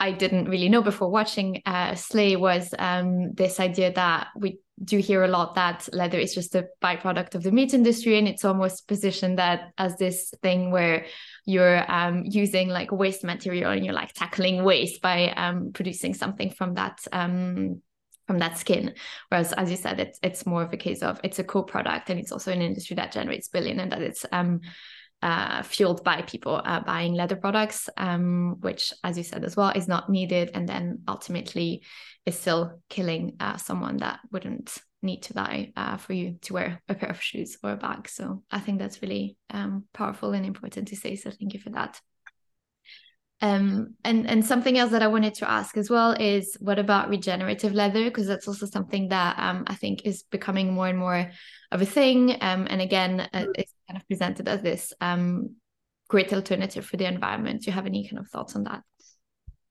I 0.00 0.12
didn't 0.12 0.48
really 0.48 0.68
know 0.68 0.82
before 0.82 1.10
watching 1.10 1.62
uh, 1.66 1.94
Slay 1.94 2.36
was 2.36 2.72
um, 2.78 3.32
this 3.32 3.58
idea 3.58 3.92
that 3.92 4.28
we 4.36 4.60
do 4.84 4.98
hear 4.98 5.24
a 5.24 5.28
lot 5.28 5.56
that 5.56 5.88
leather 5.92 6.18
is 6.18 6.34
just 6.34 6.54
a 6.54 6.66
byproduct 6.80 7.34
of 7.34 7.42
the 7.42 7.50
meat 7.50 7.74
industry 7.74 8.16
and 8.16 8.28
it's 8.28 8.44
almost 8.44 8.86
positioned 8.86 9.38
that 9.38 9.72
as 9.76 9.96
this 9.96 10.32
thing 10.40 10.70
where 10.70 11.06
you're 11.46 11.90
um, 11.90 12.22
using 12.24 12.68
like 12.68 12.92
waste 12.92 13.24
material 13.24 13.72
and 13.72 13.84
you're 13.84 13.94
like 13.94 14.12
tackling 14.12 14.62
waste 14.62 15.02
by 15.02 15.30
um, 15.32 15.72
producing 15.72 16.14
something 16.14 16.50
from 16.50 16.74
that 16.74 17.00
um, 17.12 17.82
from 18.28 18.38
that 18.38 18.58
skin. 18.58 18.94
Whereas 19.30 19.52
as 19.54 19.70
you 19.70 19.76
said 19.76 19.98
it's 19.98 20.20
it's 20.22 20.46
more 20.46 20.62
of 20.62 20.72
a 20.72 20.76
case 20.76 21.02
of 21.02 21.18
it's 21.24 21.40
a 21.40 21.44
co-product 21.44 22.10
and 22.10 22.20
it's 22.20 22.30
also 22.30 22.52
an 22.52 22.62
industry 22.62 22.94
that 22.96 23.10
generates 23.10 23.48
billion 23.48 23.80
and 23.80 23.90
that 23.90 24.02
it's 24.02 24.24
um 24.30 24.60
uh, 25.22 25.62
fueled 25.62 26.04
by 26.04 26.22
people 26.22 26.60
uh, 26.64 26.80
buying 26.80 27.14
leather 27.14 27.36
products, 27.36 27.88
um, 27.96 28.56
which, 28.60 28.92
as 29.02 29.16
you 29.18 29.24
said 29.24 29.44
as 29.44 29.56
well, 29.56 29.70
is 29.70 29.88
not 29.88 30.08
needed, 30.08 30.50
and 30.54 30.68
then 30.68 31.00
ultimately 31.08 31.82
is 32.26 32.38
still 32.38 32.80
killing 32.88 33.36
uh, 33.40 33.56
someone 33.56 33.96
that 33.98 34.20
wouldn't 34.30 34.78
need 35.02 35.22
to 35.22 35.34
die 35.34 35.72
uh, 35.76 35.96
for 35.96 36.12
you 36.12 36.36
to 36.42 36.52
wear 36.52 36.82
a 36.88 36.94
pair 36.94 37.10
of 37.10 37.22
shoes 37.22 37.56
or 37.62 37.72
a 37.72 37.76
bag. 37.76 38.08
So 38.08 38.42
I 38.50 38.60
think 38.60 38.78
that's 38.78 39.02
really 39.02 39.36
um, 39.50 39.84
powerful 39.92 40.32
and 40.32 40.44
important 40.44 40.88
to 40.88 40.96
say. 40.96 41.16
So 41.16 41.30
thank 41.30 41.54
you 41.54 41.60
for 41.60 41.70
that. 41.70 42.00
Um, 43.40 43.94
and 44.04 44.28
and 44.28 44.44
something 44.44 44.76
else 44.76 44.90
that 44.90 45.02
I 45.02 45.06
wanted 45.06 45.34
to 45.34 45.48
ask 45.48 45.76
as 45.76 45.88
well 45.88 46.12
is 46.12 46.56
what 46.60 46.78
about 46.78 47.08
regenerative 47.08 47.72
leather? 47.72 48.04
Because 48.04 48.26
that's 48.26 48.48
also 48.48 48.66
something 48.66 49.08
that 49.10 49.38
um, 49.38 49.64
I 49.68 49.74
think 49.74 50.02
is 50.04 50.24
becoming 50.24 50.72
more 50.72 50.88
and 50.88 50.98
more 50.98 51.30
of 51.70 51.80
a 51.80 51.86
thing. 51.86 52.32
Um, 52.40 52.66
and 52.68 52.80
again, 52.80 53.20
uh, 53.20 53.46
it's 53.54 53.72
kind 53.88 54.00
of 54.00 54.06
presented 54.08 54.48
as 54.48 54.62
this 54.62 54.92
um, 55.00 55.54
great 56.08 56.32
alternative 56.32 56.84
for 56.84 56.96
the 56.96 57.06
environment. 57.06 57.62
Do 57.62 57.66
you 57.66 57.74
have 57.74 57.86
any 57.86 58.08
kind 58.08 58.18
of 58.18 58.28
thoughts 58.28 58.56
on 58.56 58.64
that? 58.64 58.82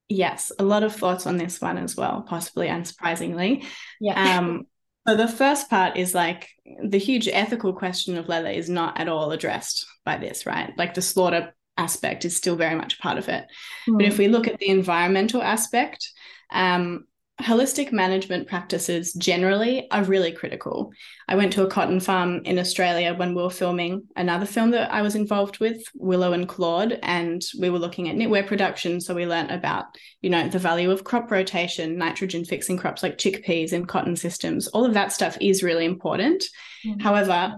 Yes, 0.08 0.53
a 0.58 0.63
lot 0.63 0.84
of 0.84 0.95
thoughts 0.95 1.27
on 1.27 1.36
this 1.36 1.60
one 1.60 1.77
as 1.77 1.97
well, 1.97 2.21
possibly 2.21 2.67
unsurprisingly. 2.67 3.65
Yeah. 3.99 4.39
Um, 4.39 4.63
so 5.08 5.17
the 5.17 5.27
first 5.27 5.69
part 5.69 5.97
is 5.97 6.15
like 6.15 6.47
the 6.82 6.99
huge 6.99 7.27
ethical 7.27 7.73
question 7.73 8.17
of 8.17 8.30
leather 8.30 8.49
is 8.49 8.69
not 8.69 8.97
at 8.97 9.10
all 9.10 9.32
addressed 9.32 9.86
by 10.06 10.17
this, 10.17 10.45
right? 10.45 10.71
Like 10.77 10.93
the 10.93 11.01
slaughter 11.01 11.53
aspect 11.78 12.26
is 12.26 12.36
still 12.36 12.56
very 12.56 12.76
much 12.76 13.00
part 13.00 13.18
of 13.18 13.30
it. 13.30 13.46
Mm. 13.88 13.98
But 13.98 14.06
if 14.06 14.16
hmm. 14.16 14.24
we 14.24 14.28
look 14.28 14.48
at 14.48 14.58
the 14.60 14.70
environmental 14.70 15.42
aspect, 15.42 16.12
um, 16.52 17.06
holistic 17.42 17.92
management 17.92 18.48
practices 18.48 19.13
generally 19.13 19.90
are 19.92 20.04
really 20.04 20.32
critical. 20.32 20.92
I 21.28 21.36
went 21.36 21.54
to 21.54 21.63
a 21.63 21.70
cotton 21.70 22.00
farm 22.00 22.42
in 22.46 22.58
Australia 22.58 23.13
when 23.13 23.36
we 23.36 23.44
were 23.44 23.52
filming 23.52 24.08
another 24.16 24.48
film 24.48 24.72
that 24.72 24.92
I 24.92 25.04
was 25.04 25.13
involved 25.13 25.60
with, 25.60 25.84
Willow 25.94 26.34
and 26.34 26.48
Claude, 26.48 26.98
and 27.04 27.44
we 27.60 27.70
were 27.70 27.78
looking 27.78 28.10
at 28.10 28.16
knitwear 28.16 28.48
production. 28.48 29.00
So 29.00 29.13
we 29.13 29.28
learned 29.28 29.52
about, 29.52 29.86
you 30.22 30.32
know, 30.32 30.48
the 30.48 30.58
value 30.58 30.90
of 30.90 31.04
crop 31.04 31.30
rotation, 31.30 31.98
nitrogen 31.98 32.44
fixing 32.44 32.78
crops 32.78 33.04
like 33.04 33.20
chickpeas 33.20 33.72
and 33.72 33.88
cotton 33.88 34.16
systems. 34.16 34.68
All 34.70 34.86
of 34.86 34.96
that 34.96 35.12
stuff 35.12 35.38
is 35.40 35.62
really 35.62 35.86
important. 35.86 36.44
Mm-hmm. 36.86 37.02
However, 37.02 37.56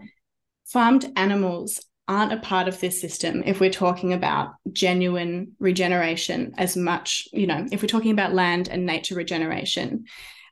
farmed 0.65 1.09
animals 1.15 1.79
aren't 2.09 2.33
a 2.33 2.37
part 2.37 2.67
of 2.67 2.79
this 2.79 2.99
system 2.99 3.43
if 3.45 3.59
we're 3.59 3.69
talking 3.69 4.13
about 4.13 4.55
genuine 4.73 5.55
regeneration 5.59 6.53
as 6.57 6.75
much, 6.75 7.27
you 7.31 7.45
know, 7.45 7.65
if 7.71 7.83
we're 7.83 7.87
talking 7.87 8.11
about 8.11 8.33
land 8.33 8.67
and 8.67 8.85
nature 8.85 9.15
regeneration. 9.15 10.05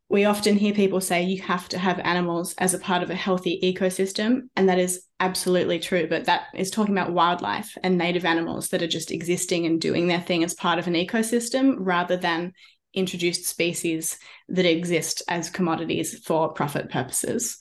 We 0.07 0.23
often 0.23 0.55
hear 0.55 0.73
people 0.73 1.01
say 1.01 1.23
you 1.23 1.41
have 1.41 1.67
to 1.69 1.77
have 1.77 1.99
animals 1.99 2.53
as 2.59 2.73
a 2.73 2.79
part 2.79 3.03
of 3.03 3.09
a 3.09 3.15
healthy 3.15 3.59
ecosystem. 3.61 4.43
And 4.55 4.69
that 4.69 4.79
is 4.79 5.03
absolutely 5.19 5.79
true. 5.79 6.07
But 6.07 6.25
that 6.25 6.43
is 6.53 6.71
talking 6.71 6.97
about 6.97 7.11
wildlife 7.11 7.75
and 7.83 7.97
native 7.97 8.23
animals 8.23 8.69
that 8.69 8.81
are 8.81 8.87
just 8.87 9.11
existing 9.11 9.65
and 9.65 9.81
doing 9.81 10.07
their 10.07 10.21
thing 10.21 10.45
as 10.45 10.53
part 10.53 10.79
of 10.79 10.87
an 10.87 10.93
ecosystem 10.93 11.75
rather 11.79 12.15
than 12.15 12.53
introduced 12.93 13.45
species 13.45 14.17
that 14.47 14.65
exist 14.65 15.23
as 15.27 15.49
commodities 15.49 16.19
for 16.19 16.53
profit 16.53 16.89
purposes. 16.89 17.57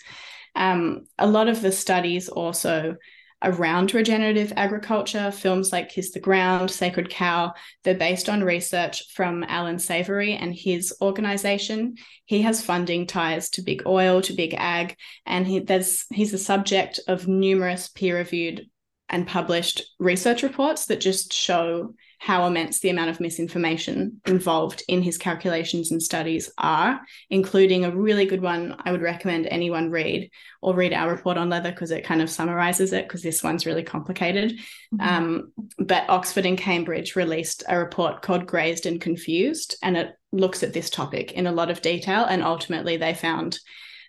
Um, 0.55 1.07
a 1.19 1.27
lot 1.27 1.49
of 1.49 1.63
the 1.63 1.73
studies 1.73 2.29
also 2.29 2.97
around 3.43 3.95
regenerative 3.95 4.53
agriculture. 4.57 5.31
Films 5.31 5.73
like 5.73 5.91
Kiss 5.91 6.13
the 6.13 6.21
Ground, 6.21 6.71
Sacred 6.71 7.11
Cow, 7.11 7.55
they're 7.85 7.95
based 7.95 8.29
on 8.29 8.43
research 8.43 9.13
from 9.13 9.45
Allan 9.45 9.79
Savory 9.79 10.35
and 10.35 10.55
his 10.55 10.95
organization. 11.01 11.97
He 12.25 12.43
has 12.43 12.63
funding 12.63 13.07
ties 13.07 13.51
to 13.51 13.63
big 13.63 13.83
oil, 13.87 14.23
to 14.23 14.33
big 14.33 14.55
ag, 14.55 14.97
and 15.27 15.47
he, 15.47 15.61
there's, 15.61 16.07
he's 16.11 16.33
the 16.33 16.39
subject 16.39 17.01
of 17.09 17.29
numerous 17.29 17.89
peer 17.89 18.17
reviewed 18.17 18.69
and 19.09 19.27
published 19.27 19.83
research 19.99 20.43
reports 20.43 20.87
that 20.87 21.01
just 21.01 21.33
show 21.33 21.95
how 22.27 22.45
immense 22.45 22.81
the 22.81 22.91
amount 22.91 23.09
of 23.09 23.21
misinformation 23.21 24.21
involved 24.27 24.83
in 24.89 25.01
his 25.01 25.17
calculations 25.17 25.93
and 25.93 26.03
studies 26.03 26.51
are, 26.59 27.01
including 27.31 27.85
a 27.85 27.95
really 27.95 28.27
good 28.27 28.43
one 28.43 28.75
I 28.85 28.91
would 28.91 29.01
recommend 29.01 29.47
anyone 29.47 29.93
read 29.93 30.33
or 30.61 30.75
read 30.75 30.93
our 30.93 31.09
report 31.09 31.37
on 31.37 31.51
leather 31.51 31.71
because 31.71 31.93
it 31.93 32.05
kind 32.05 32.21
of 32.21 32.29
summarizes 32.29 32.93
it 32.93 33.07
because 33.07 33.23
this 33.23 33.45
one's 33.45 33.65
really 33.65 33.85
complicated. 33.85 34.59
Mm-hmm. 34.93 35.01
Um, 35.01 35.53
but 35.79 36.11
Oxford 36.11 36.47
and 36.47 36.59
Cambridge 36.59 37.15
released 37.15 37.63
a 37.69 37.79
report 37.79 38.23
called 38.23 38.45
Grazed 38.45 38.87
and 38.87 39.01
Confused, 39.01 39.77
and 39.81 39.97
it 39.97 40.11
looks 40.33 40.65
at 40.65 40.73
this 40.73 40.91
topic 40.91 41.31
in 41.31 41.47
a 41.47 41.53
lot 41.53 41.71
of 41.71 41.81
detail. 41.81 42.25
And 42.25 42.43
ultimately, 42.43 42.97
they 42.97 43.15
found 43.15 43.61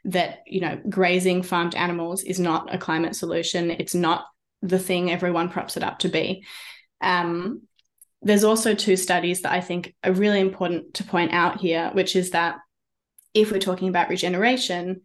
that 0.05 0.39
you 0.47 0.61
know 0.61 0.81
grazing 0.89 1.43
farmed 1.43 1.75
animals 1.75 2.23
is 2.23 2.39
not 2.39 2.73
a 2.73 2.79
climate 2.79 3.15
solution. 3.15 3.69
It's 3.69 3.93
not 3.93 4.25
the 4.63 4.79
thing 4.79 5.11
everyone 5.11 5.49
props 5.49 5.77
it 5.77 5.83
up 5.83 5.99
to 5.99 6.09
be. 6.09 6.43
Um, 6.99 7.61
there's 8.21 8.43
also 8.43 8.73
two 8.73 8.95
studies 8.95 9.41
that 9.41 9.51
I 9.51 9.61
think 9.61 9.95
are 10.03 10.11
really 10.11 10.39
important 10.39 10.95
to 10.95 11.03
point 11.03 11.33
out 11.33 11.59
here, 11.59 11.91
which 11.93 12.15
is 12.15 12.31
that 12.31 12.57
if 13.33 13.51
we're 13.51 13.59
talking 13.59 13.89
about 13.89 14.09
regeneration, 14.09 15.01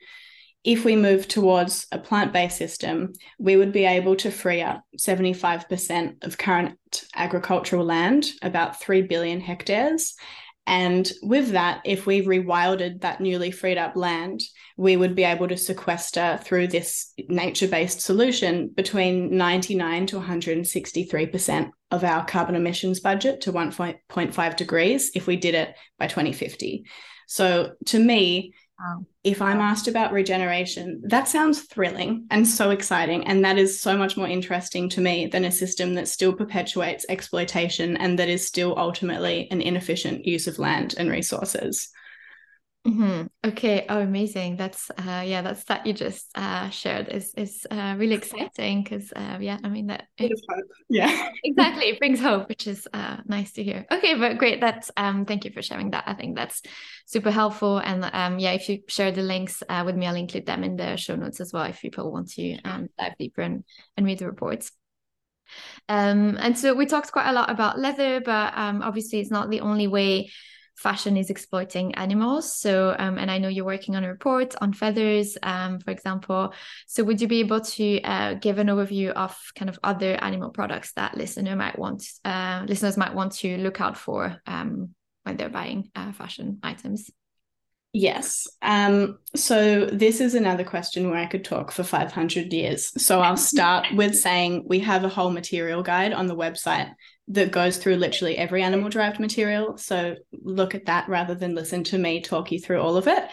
if 0.65 0.85
we 0.85 0.95
move 0.95 1.27
towards 1.27 1.87
a 1.91 1.99
plant 1.99 2.33
based 2.33 2.57
system, 2.57 3.13
we 3.39 3.57
would 3.57 3.73
be 3.73 3.85
able 3.85 4.17
to 4.17 4.31
free 4.31 4.63
up 4.63 4.85
75% 4.97 6.25
of 6.25 6.39
current 6.39 6.79
agricultural 7.15 7.85
land, 7.85 8.31
about 8.43 8.81
3 8.81 9.03
billion 9.03 9.41
hectares. 9.41 10.15
And 10.67 11.11
with 11.23 11.51
that, 11.51 11.81
if 11.85 12.07
we 12.07 12.25
rewilded 12.25 13.01
that 13.01 13.21
newly 13.21 13.51
freed 13.51 13.79
up 13.79 13.97
land, 13.97 14.43
we 14.77 14.97
would 14.97 15.17
be 15.17 15.25
able 15.25 15.49
to 15.49 15.57
sequester 15.57 16.39
through 16.43 16.69
this 16.69 17.13
nature 17.29 17.67
based 17.67 18.01
solution 18.01 18.69
between 18.69 19.37
99 19.37 20.07
to 20.07 20.21
163% 20.21 21.71
of 21.91 22.05
our 22.05 22.25
carbon 22.25 22.55
emissions 22.55 23.01
budget 23.01 23.41
to 23.43 23.53
1.5 23.53 24.57
degrees 24.57 25.11
if 25.15 25.27
we 25.27 25.37
did 25.37 25.55
it 25.55 25.75
by 25.99 26.07
2050. 26.07 26.87
So 27.27 27.73
to 27.87 27.99
me, 27.99 28.55
Wow. 28.79 29.07
If 29.23 29.41
I'm 29.41 29.61
asked 29.61 29.87
about 29.87 30.13
regeneration, 30.13 31.03
that 31.05 31.29
sounds 31.29 31.63
thrilling 31.63 32.27
and 32.31 32.47
so 32.47 32.71
exciting. 32.71 33.25
And 33.27 33.45
that 33.45 33.57
is 33.57 33.79
so 33.79 33.97
much 33.97 34.17
more 34.17 34.27
interesting 34.27 34.89
to 34.91 35.01
me 35.01 35.27
than 35.27 35.45
a 35.45 35.53
system 35.53 35.95
that 35.95 36.09
still 36.09 36.33
perpetuates 36.33 37.07
exploitation 37.09 37.97
and 37.97 38.19
that 38.19 38.29
is 38.29 38.47
still 38.47 38.75
ultimately 38.77 39.49
an 39.51 39.61
inefficient 39.63 40.27
use 40.27 40.49
of 40.49 40.59
land 40.59 40.95
and 40.99 41.11
resources. 41.11 41.91
Mm-hmm. 42.87 43.49
Okay. 43.49 43.87
Oh, 43.89 44.01
amazing. 44.01 44.57
That's 44.57 44.91
uh, 44.91 45.23
yeah. 45.25 45.41
That's 45.43 45.63
that 45.65 45.87
you 45.87 45.93
just 45.93 46.37
uh, 46.37 46.69
shared 46.71 47.09
is 47.11 47.33
is 47.37 47.65
uh, 47.71 47.95
really 47.97 48.17
exciting 48.17 48.83
because 48.83 49.13
uh, 49.15 49.39
yeah. 49.41 49.59
I 49.63 49.69
mean 49.69 49.87
that. 49.87 50.09
It, 50.19 50.33
yeah. 50.89 51.29
exactly. 51.45 51.91
It 51.91 52.01
brings 52.01 52.21
hope, 52.21 52.49
which 52.49 52.67
is 52.67 52.89
uh, 52.93 53.19
nice 53.25 53.53
to 53.53 53.63
hear. 53.63 53.87
Okay, 53.89 54.15
but 54.15 54.37
great. 54.37 54.61
That's 54.61 54.91
um. 54.97 55.27
Thank 55.27 55.45
you 55.45 55.53
for 55.53 55.63
sharing 55.63 55.91
that. 55.91 56.05
I 56.09 56.15
think 56.15 56.35
that's 56.35 56.61
super 57.07 57.31
helpful. 57.31 57.79
And 57.79 58.05
um. 58.13 58.41
Yeah. 58.41 58.51
If 58.53 58.69
you 58.69 58.81
share 58.89 59.13
the 59.13 59.23
links 59.23 59.63
uh, 59.69 59.85
with 59.87 59.95
me, 59.95 60.09
I'll 60.09 60.17
include 60.17 60.47
them 60.47 60.65
in 60.65 60.75
the 60.75 60.97
show 60.97 61.15
notes 61.15 61.41
as 61.41 61.53
well. 61.53 61.65
If 61.65 61.81
people 61.81 62.11
want 62.11 62.31
to 62.33 62.61
um 62.65 62.89
dive 62.99 63.17
deeper 63.17 63.43
and 63.43 63.63
and 63.97 64.05
read 64.05 64.19
the 64.19 64.27
reports. 64.27 64.73
Um. 65.89 66.37
And 66.37 66.59
so 66.59 66.75
we 66.75 66.87
talked 66.87 67.13
quite 67.13 67.31
a 67.31 67.33
lot 67.33 67.49
about 67.49 67.79
leather, 67.79 68.21
but 68.21 68.55
um. 68.57 68.83
Obviously, 68.83 69.21
it's 69.21 69.31
not 69.31 69.51
the 69.51 69.61
only 69.61 69.87
way 69.87 70.31
fashion 70.77 71.17
is 71.17 71.31
exploiting 71.31 71.95
animals. 71.95 72.55
So, 72.55 72.95
um, 72.99 73.19
and 73.19 73.31
I 73.31 73.39
know 73.39 73.49
you're 73.49 73.65
working 73.65 73.97
on 73.97 74.05
a 74.05 74.09
report 74.09 74.55
on 74.61 74.73
feathers, 74.73 75.37
um, 75.43 75.79
for 75.81 75.91
example. 75.91 76.53
So, 76.87 77.05
would 77.05 77.21
you 77.21 77.29
be 77.29 77.41
able 77.41 77.61
to 77.61 78.01
uh, 78.03 78.35
give 78.35 78.59
an 78.59 78.69
overview 78.69 79.11
of 79.11 79.37
kind 79.55 79.69
of 79.69 79.79
other 79.83 80.17
animal 80.23 80.51
products 80.51 80.93
that 80.95 81.17
listener 81.17 81.57
might 81.57 81.79
want, 81.79 82.05
uh, 82.25 82.65
listeners 82.67 82.97
might 82.97 83.15
want 83.15 83.33
to 83.33 83.57
look 83.59 83.81
out 83.81 83.97
for 83.97 84.37
um, 84.47 84.95
when 85.25 85.37
they're 85.37 85.49
buying 85.49 85.91
uh, 85.95 86.13
fashion 86.13 86.59
items? 86.63 87.11
Yes. 87.95 88.47
Um, 88.63 89.19
so 89.37 89.85
this 89.85 90.23
is 90.23 90.35
another 90.35 90.65
question 90.65 91.11
where 91.11 91.19
I 91.19 91.27
could 91.27 91.45
talk 91.45 91.71
for 91.71 91.83
500 91.83 92.51
years. 92.51 92.91
So 93.05 93.21
I'll 93.21 93.37
start 93.37 93.87
with 93.95 94.17
saying 94.17 94.65
we 94.67 94.79
have 94.81 95.05
a 95.05 95.11
whole 95.11 95.31
material 95.31 95.83
guide 95.83 96.15
on 96.15 96.27
the 96.27 96.37
website 96.37 96.91
that 97.29 97.53
goes 97.53 97.77
through 97.77 97.97
literally 97.97 98.37
every 98.37 98.63
animal 98.63 98.91
derived 98.91 99.21
material. 99.21 99.77
So 99.79 100.17
look 100.33 100.75
at 100.75 100.87
that 100.87 101.09
rather 101.09 101.35
than 101.35 101.55
listen 101.55 101.85
to 101.85 101.99
me 101.99 102.21
talk 102.21 102.51
you 102.51 102.59
through 102.59 102.81
all 102.81 102.97
of 102.97 103.07
it. 103.07 103.29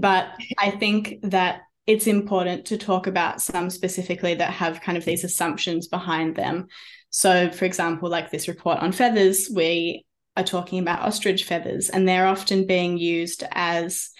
but 0.00 0.28
I 0.58 0.70
think 0.70 1.16
that 1.22 1.62
it's 1.86 2.06
important 2.06 2.66
to 2.66 2.78
talk 2.78 3.06
about 3.06 3.40
some 3.40 3.70
specifically 3.70 4.34
that 4.34 4.50
have 4.50 4.80
kind 4.80 4.96
of 4.96 5.04
these 5.04 5.24
assumptions 5.24 5.88
behind 5.88 6.36
them. 6.36 6.66
So, 7.10 7.50
for 7.50 7.64
example, 7.64 8.08
like 8.08 8.30
this 8.30 8.48
report 8.48 8.78
on 8.78 8.92
feathers, 8.92 9.50
we 9.52 10.04
are 10.36 10.44
talking 10.44 10.78
about 10.78 11.00
ostrich 11.00 11.44
feathers, 11.44 11.90
and 11.90 12.08
they're 12.08 12.26
often 12.26 12.66
being 12.66 12.96
used 12.96 13.44
as 13.50 14.10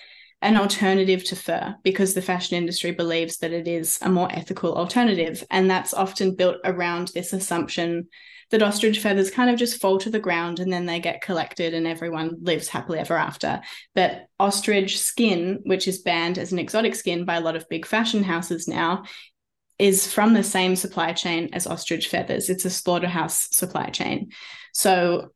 an 0.42 0.57
alternative 0.57 1.22
to 1.25 1.37
fur 1.37 1.75
because 1.85 2.14
the 2.14 2.20
fashion 2.20 2.57
industry 2.57 2.90
believes 2.90 3.38
that 3.38 3.53
it 3.53 3.68
is 3.68 3.98
a 4.03 4.09
more 4.09 4.29
ethical 4.33 4.75
alternative. 4.75 5.44
And 5.51 5.70
that's 5.70 5.94
often 5.94 6.35
built 6.35 6.57
around 6.64 7.12
this 7.14 7.33
assumption 7.33 8.09
that 8.52 8.62
ostrich 8.62 9.00
feathers 9.00 9.30
kind 9.30 9.48
of 9.48 9.56
just 9.56 9.80
fall 9.80 9.98
to 9.98 10.10
the 10.10 10.20
ground 10.20 10.60
and 10.60 10.70
then 10.70 10.84
they 10.84 11.00
get 11.00 11.22
collected 11.22 11.72
and 11.72 11.86
everyone 11.86 12.36
lives 12.42 12.68
happily 12.68 12.98
ever 12.98 13.16
after. 13.16 13.62
But 13.94 14.26
ostrich 14.38 15.00
skin, 15.00 15.60
which 15.64 15.88
is 15.88 16.02
banned 16.02 16.36
as 16.36 16.52
an 16.52 16.58
exotic 16.58 16.94
skin 16.94 17.24
by 17.24 17.36
a 17.36 17.40
lot 17.40 17.56
of 17.56 17.68
big 17.70 17.86
fashion 17.86 18.22
houses 18.22 18.68
now, 18.68 19.04
is 19.78 20.06
from 20.06 20.34
the 20.34 20.44
same 20.44 20.76
supply 20.76 21.14
chain 21.14 21.48
as 21.54 21.66
ostrich 21.66 22.08
feathers. 22.08 22.50
It's 22.50 22.66
a 22.66 22.70
slaughterhouse 22.70 23.48
supply 23.56 23.86
chain. 23.86 24.32
So 24.74 25.30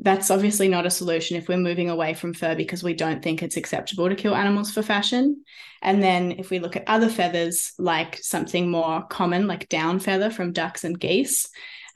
that's 0.00 0.32
obviously 0.32 0.66
not 0.66 0.86
a 0.86 0.90
solution 0.90 1.36
if 1.36 1.48
we're 1.48 1.58
moving 1.58 1.88
away 1.88 2.14
from 2.14 2.34
fur 2.34 2.56
because 2.56 2.82
we 2.82 2.94
don't 2.94 3.22
think 3.22 3.42
it's 3.42 3.56
acceptable 3.56 4.08
to 4.08 4.16
kill 4.16 4.34
animals 4.34 4.72
for 4.72 4.82
fashion. 4.82 5.44
And 5.82 6.02
then 6.02 6.32
if 6.32 6.50
we 6.50 6.58
look 6.58 6.74
at 6.74 6.84
other 6.88 7.08
feathers, 7.08 7.72
like 7.78 8.18
something 8.22 8.68
more 8.68 9.04
common, 9.04 9.46
like 9.46 9.68
down 9.68 10.00
feather 10.00 10.30
from 10.30 10.52
ducks 10.52 10.82
and 10.82 10.98
geese, 10.98 11.48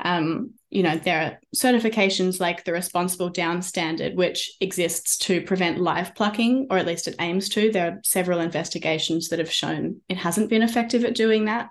um, 0.02 0.54
you 0.70 0.82
know, 0.82 0.96
there 0.96 1.20
are 1.22 1.40
certifications 1.54 2.40
like 2.40 2.64
the 2.64 2.72
Responsible 2.72 3.28
Down 3.28 3.60
Standard, 3.60 4.16
which 4.16 4.52
exists 4.60 5.18
to 5.18 5.42
prevent 5.42 5.80
live 5.80 6.14
plucking, 6.14 6.68
or 6.70 6.78
at 6.78 6.86
least 6.86 7.08
it 7.08 7.16
aims 7.20 7.48
to. 7.50 7.70
There 7.70 7.88
are 7.88 8.00
several 8.04 8.40
investigations 8.40 9.28
that 9.28 9.40
have 9.40 9.50
shown 9.50 10.00
it 10.08 10.16
hasn't 10.16 10.48
been 10.48 10.62
effective 10.62 11.04
at 11.04 11.14
doing 11.14 11.46
that. 11.46 11.70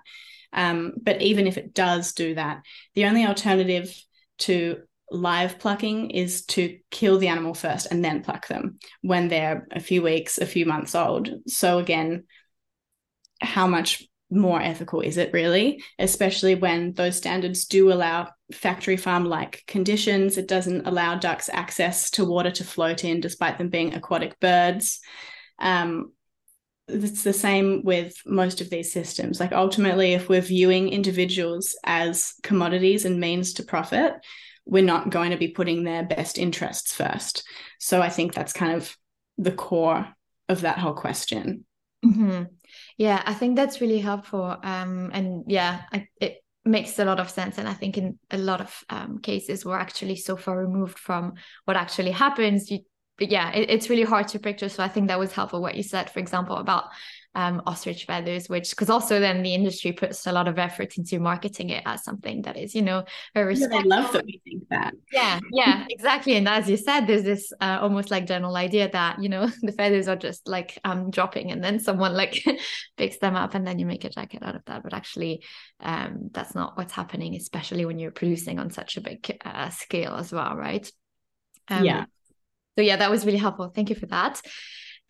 Um, 0.52 0.94
but 1.00 1.22
even 1.22 1.46
if 1.46 1.56
it 1.56 1.72
does 1.72 2.12
do 2.12 2.34
that, 2.34 2.62
the 2.94 3.06
only 3.06 3.24
alternative 3.24 3.96
to 4.38 4.82
live 5.10 5.58
plucking 5.58 6.10
is 6.10 6.44
to 6.46 6.78
kill 6.90 7.18
the 7.18 7.28
animal 7.28 7.54
first 7.54 7.88
and 7.90 8.04
then 8.04 8.22
pluck 8.22 8.46
them 8.48 8.78
when 9.00 9.28
they're 9.28 9.66
a 9.72 9.80
few 9.80 10.02
weeks, 10.02 10.38
a 10.38 10.46
few 10.46 10.66
months 10.66 10.94
old. 10.94 11.30
So, 11.46 11.78
again, 11.78 12.24
how 13.40 13.66
much 13.66 14.04
more 14.30 14.60
ethical 14.60 15.00
is 15.00 15.16
it 15.16 15.32
really? 15.32 15.82
Especially 15.98 16.54
when 16.54 16.92
those 16.92 17.16
standards 17.16 17.64
do 17.64 17.92
allow 17.92 18.30
factory 18.52 18.96
farm 18.96 19.24
like 19.24 19.64
conditions. 19.66 20.38
It 20.38 20.48
doesn't 20.48 20.86
allow 20.86 21.16
ducks 21.16 21.48
access 21.52 22.10
to 22.12 22.24
water 22.24 22.50
to 22.52 22.64
float 22.64 23.04
in 23.04 23.20
despite 23.20 23.58
them 23.58 23.68
being 23.68 23.94
aquatic 23.94 24.38
birds. 24.40 25.00
Um, 25.58 26.12
it's 26.88 27.22
the 27.22 27.32
same 27.32 27.82
with 27.84 28.14
most 28.26 28.60
of 28.60 28.70
these 28.70 28.92
systems. 28.92 29.40
Like 29.40 29.52
ultimately 29.52 30.14
if 30.14 30.28
we're 30.28 30.40
viewing 30.40 30.88
individuals 30.88 31.76
as 31.84 32.34
commodities 32.42 33.04
and 33.04 33.20
means 33.20 33.54
to 33.54 33.62
profit 33.62 34.14
we're 34.66 34.84
not 34.84 35.10
going 35.10 35.32
to 35.32 35.36
be 35.36 35.48
putting 35.48 35.82
their 35.82 36.04
best 36.04 36.38
interests 36.38 36.94
first. 36.94 37.44
So 37.78 38.00
i 38.00 38.08
think 38.08 38.34
that's 38.34 38.52
kind 38.52 38.72
of 38.76 38.96
the 39.38 39.52
core 39.52 40.06
of 40.48 40.60
that 40.62 40.78
whole 40.78 40.94
question. 40.94 41.64
Mm-hmm. 42.04 42.44
Yeah, 43.00 43.22
I 43.24 43.32
think 43.32 43.56
that's 43.56 43.80
really 43.80 43.98
helpful. 43.98 44.58
Um, 44.62 45.10
and 45.14 45.44
yeah, 45.46 45.84
I, 45.90 46.06
it 46.20 46.44
makes 46.66 46.98
a 46.98 47.04
lot 47.06 47.18
of 47.18 47.30
sense. 47.30 47.56
And 47.56 47.66
I 47.66 47.72
think 47.72 47.96
in 47.96 48.18
a 48.30 48.36
lot 48.36 48.60
of 48.60 48.84
um, 48.90 49.20
cases, 49.22 49.64
we're 49.64 49.78
actually 49.78 50.16
so 50.16 50.36
far 50.36 50.58
removed 50.58 50.98
from 50.98 51.32
what 51.64 51.78
actually 51.78 52.10
happens. 52.10 52.70
You, 52.70 52.80
yeah, 53.18 53.52
it, 53.52 53.70
it's 53.70 53.88
really 53.88 54.02
hard 54.02 54.28
to 54.28 54.38
picture. 54.38 54.68
So 54.68 54.82
I 54.82 54.88
think 54.88 55.08
that 55.08 55.18
was 55.18 55.32
helpful 55.32 55.62
what 55.62 55.76
you 55.76 55.82
said, 55.82 56.10
for 56.10 56.18
example, 56.18 56.56
about 56.56 56.90
um, 57.34 57.62
ostrich 57.66 58.06
feathers, 58.06 58.48
which 58.48 58.70
because 58.70 58.90
also 58.90 59.20
then 59.20 59.42
the 59.42 59.54
industry 59.54 59.92
puts 59.92 60.26
a 60.26 60.32
lot 60.32 60.48
of 60.48 60.58
effort 60.58 60.98
into 60.98 61.20
marketing 61.20 61.70
it 61.70 61.82
as 61.86 62.02
something 62.02 62.42
that 62.42 62.56
is, 62.56 62.74
you 62.74 62.82
know, 62.82 63.04
very 63.34 63.54
yeah, 63.54 63.68
they 63.68 63.82
love 63.82 64.12
that 64.12 64.24
we 64.24 64.40
think 64.44 64.68
that. 64.70 64.94
Yeah, 65.12 65.38
yeah, 65.52 65.86
exactly. 65.88 66.34
And 66.34 66.48
as 66.48 66.68
you 66.68 66.76
said, 66.76 67.06
there's 67.06 67.22
this 67.22 67.52
uh, 67.60 67.78
almost 67.80 68.10
like 68.10 68.26
general 68.26 68.56
idea 68.56 68.90
that 68.90 69.22
you 69.22 69.28
know 69.28 69.46
the 69.62 69.72
feathers 69.72 70.08
are 70.08 70.16
just 70.16 70.48
like 70.48 70.78
um 70.84 71.10
dropping, 71.10 71.52
and 71.52 71.62
then 71.62 71.78
someone 71.78 72.14
like 72.14 72.44
picks 72.96 73.18
them 73.18 73.36
up, 73.36 73.54
and 73.54 73.66
then 73.66 73.78
you 73.78 73.86
make 73.86 74.04
a 74.04 74.10
jacket 74.10 74.42
out 74.42 74.56
of 74.56 74.64
that. 74.66 74.82
But 74.82 74.94
actually, 74.94 75.44
um, 75.78 76.30
that's 76.32 76.54
not 76.54 76.76
what's 76.76 76.92
happening, 76.92 77.36
especially 77.36 77.84
when 77.84 77.98
you're 77.98 78.10
producing 78.10 78.58
on 78.58 78.70
such 78.70 78.96
a 78.96 79.00
big 79.00 79.38
uh, 79.44 79.70
scale 79.70 80.14
as 80.14 80.32
well, 80.32 80.56
right? 80.56 80.90
Um, 81.68 81.84
yeah. 81.84 82.04
So 82.76 82.82
yeah, 82.82 82.96
that 82.96 83.10
was 83.10 83.24
really 83.24 83.38
helpful. 83.38 83.70
Thank 83.74 83.90
you 83.90 83.96
for 83.96 84.06
that. 84.06 84.40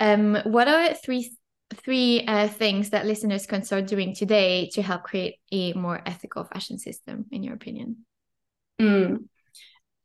Um, 0.01 0.37
what 0.45 0.67
are 0.67 0.95
three 0.95 1.31
three 1.75 2.25
uh, 2.27 2.49
things 2.49 2.91
that 2.91 3.07
listeners 3.07 3.47
can 3.47 3.63
start 3.63 3.87
doing 3.87 4.15
today 4.15 4.71
to 4.75 4.83
help 4.83 5.05
create 5.05 5.37
a 5.53 5.73
more 5.75 6.03
ethical 6.07 6.45
fashion 6.45 6.79
system, 6.79 7.27
in 7.31 7.43
your 7.43 7.55
opinion? 7.55 8.05
Mm. 8.81 9.25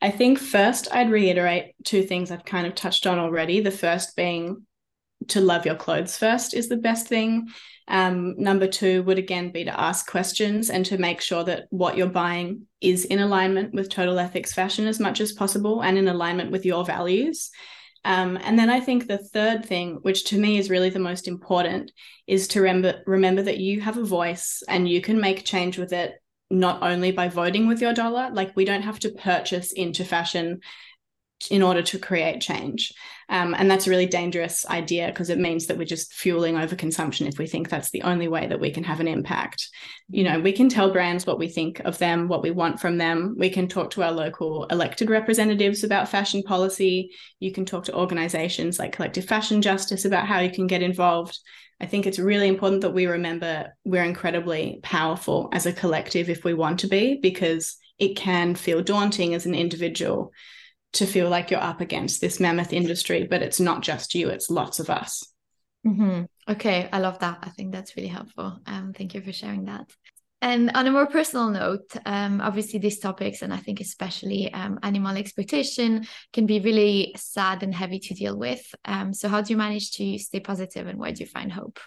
I 0.01 0.11
think 0.11 0.37
first 0.37 0.87
I'd 0.93 1.09
reiterate 1.09 1.73
two 1.83 2.03
things 2.03 2.29
I've 2.29 2.45
kind 2.45 2.67
of 2.67 2.75
touched 2.75 3.07
on 3.07 3.17
already. 3.17 3.61
The 3.61 3.71
first 3.71 4.15
being 4.15 4.65
to 5.29 5.41
love 5.41 5.65
your 5.65 5.75
clothes 5.75 6.17
first 6.17 6.53
is 6.53 6.69
the 6.69 6.77
best 6.77 7.07
thing. 7.07 7.47
Um, 7.87 8.35
number 8.37 8.67
two 8.67 9.03
would 9.03 9.17
again 9.17 9.51
be 9.51 9.63
to 9.63 9.79
ask 9.79 10.09
questions 10.09 10.69
and 10.69 10.85
to 10.87 10.97
make 10.97 11.21
sure 11.21 11.43
that 11.43 11.65
what 11.69 11.97
you're 11.97 12.07
buying 12.07 12.67
is 12.81 13.05
in 13.05 13.19
alignment 13.19 13.73
with 13.73 13.89
total 13.89 14.19
ethics 14.19 14.53
fashion 14.53 14.87
as 14.87 14.99
much 14.99 15.21
as 15.21 15.31
possible 15.31 15.81
and 15.81 15.97
in 15.97 16.07
alignment 16.07 16.51
with 16.51 16.65
your 16.65 16.83
values. 16.83 17.51
Um, 18.05 18.37
and 18.43 18.57
then 18.57 18.69
I 18.69 18.79
think 18.79 19.07
the 19.07 19.17
third 19.17 19.65
thing, 19.65 19.95
which 20.03 20.25
to 20.25 20.37
me 20.37 20.59
is 20.59 20.69
really 20.69 20.91
the 20.91 20.99
most 20.99 21.27
important, 21.27 21.91
is 22.27 22.47
to 22.49 22.61
remember 22.61 23.01
remember 23.07 23.41
that 23.41 23.57
you 23.57 23.81
have 23.81 23.97
a 23.97 24.05
voice 24.05 24.61
and 24.69 24.87
you 24.87 25.01
can 25.01 25.19
make 25.19 25.43
change 25.43 25.79
with 25.79 25.91
it 25.91 26.13
not 26.51 26.83
only 26.83 27.11
by 27.11 27.27
voting 27.27 27.67
with 27.67 27.81
your 27.81 27.93
dollar. 27.93 28.29
Like 28.31 28.55
we 28.55 28.63
don't 28.63 28.83
have 28.83 28.99
to 28.99 29.09
purchase 29.09 29.73
into 29.73 30.05
fashion 30.05 30.61
in 31.51 31.63
order 31.63 31.81
to 31.81 31.99
create 31.99 32.41
change. 32.41 32.93
Um, 33.27 33.55
and 33.57 33.69
that's 33.69 33.87
a 33.87 33.89
really 33.89 34.05
dangerous 34.05 34.65
idea 34.67 35.07
because 35.07 35.31
it 35.31 35.39
means 35.39 35.65
that 35.65 35.77
we're 35.77 35.85
just 35.85 36.13
fueling 36.13 36.55
overconsumption 36.55 37.27
if 37.27 37.39
we 37.39 37.47
think 37.47 37.69
that's 37.69 37.89
the 37.89 38.03
only 38.03 38.27
way 38.27 38.45
that 38.45 38.59
we 38.59 38.69
can 38.69 38.83
have 38.83 38.99
an 38.99 39.07
impact. 39.07 39.67
You 40.09 40.23
know, 40.23 40.39
we 40.39 40.51
can 40.51 40.69
tell 40.69 40.91
brands 40.91 41.25
what 41.25 41.39
we 41.39 41.47
think 41.47 41.79
of 41.79 41.97
them, 41.97 42.27
what 42.27 42.43
we 42.43 42.51
want 42.51 42.79
from 42.79 42.97
them. 42.99 43.35
We 43.37 43.49
can 43.49 43.67
talk 43.67 43.89
to 43.91 44.03
our 44.03 44.11
local 44.11 44.65
elected 44.65 45.09
representatives 45.09 45.83
about 45.83 46.09
fashion 46.09 46.43
policy. 46.43 47.11
You 47.39 47.51
can 47.51 47.65
talk 47.65 47.85
to 47.85 47.95
organizations 47.95 48.77
like 48.77 48.95
Collective 48.95 49.25
Fashion 49.25 49.61
Justice 49.61 50.05
about 50.05 50.27
how 50.27 50.39
you 50.39 50.51
can 50.51 50.67
get 50.67 50.83
involved. 50.83 51.39
I 51.81 51.87
think 51.87 52.05
it's 52.05 52.19
really 52.19 52.47
important 52.47 52.81
that 52.81 52.93
we 52.93 53.07
remember 53.07 53.73
we're 53.83 54.03
incredibly 54.03 54.79
powerful 54.83 55.49
as 55.51 55.65
a 55.65 55.73
collective 55.73 56.29
if 56.29 56.43
we 56.43 56.53
want 56.53 56.79
to 56.81 56.87
be, 56.87 57.19
because 57.21 57.75
it 57.97 58.15
can 58.15 58.55
feel 58.55 58.83
daunting 58.83 59.33
as 59.33 59.45
an 59.45 59.55
individual 59.55 60.31
to 60.95 61.05
feel 61.05 61.29
like 61.29 61.51
you're 61.51 61.61
up 61.61 61.81
against 61.81 62.21
this 62.21 62.39
mammoth 62.39 62.73
industry, 62.73 63.27
but 63.29 63.41
it's 63.41 63.59
not 63.59 63.81
just 63.81 64.15
you, 64.15 64.29
it's 64.29 64.49
lots 64.49 64.79
of 64.79 64.89
us. 64.89 65.31
Mm-hmm. 65.85 66.23
Okay, 66.49 66.89
I 66.91 66.99
love 66.99 67.19
that. 67.19 67.39
I 67.43 67.49
think 67.49 67.71
that's 67.71 67.95
really 67.95 68.09
helpful. 68.09 68.59
Um, 68.65 68.93
thank 68.93 69.13
you 69.13 69.21
for 69.21 69.31
sharing 69.31 69.65
that. 69.65 69.85
And 70.41 70.71
on 70.71 70.85
a 70.85 70.91
more 70.91 71.07
personal 71.07 71.49
note, 71.49 71.95
um, 72.05 72.41
obviously 72.41 72.79
these 72.79 72.99
topics, 72.99 73.41
and 73.41 73.53
I 73.53 73.57
think 73.57 73.79
especially 73.79 74.53
um, 74.53 74.79
animal 74.83 75.15
exploitation, 75.17 76.05
can 76.33 76.45
be 76.45 76.59
really 76.59 77.13
sad 77.17 77.63
and 77.63 77.73
heavy 77.73 77.99
to 77.99 78.13
deal 78.13 78.37
with. 78.37 78.63
Um, 78.83 79.13
so, 79.13 79.27
how 79.27 79.41
do 79.41 79.53
you 79.53 79.57
manage 79.57 79.91
to 79.93 80.17
stay 80.19 80.39
positive, 80.39 80.87
and 80.87 80.99
where 80.99 81.11
do 81.11 81.23
you 81.23 81.25
find 81.25 81.51
hope? 81.51 81.79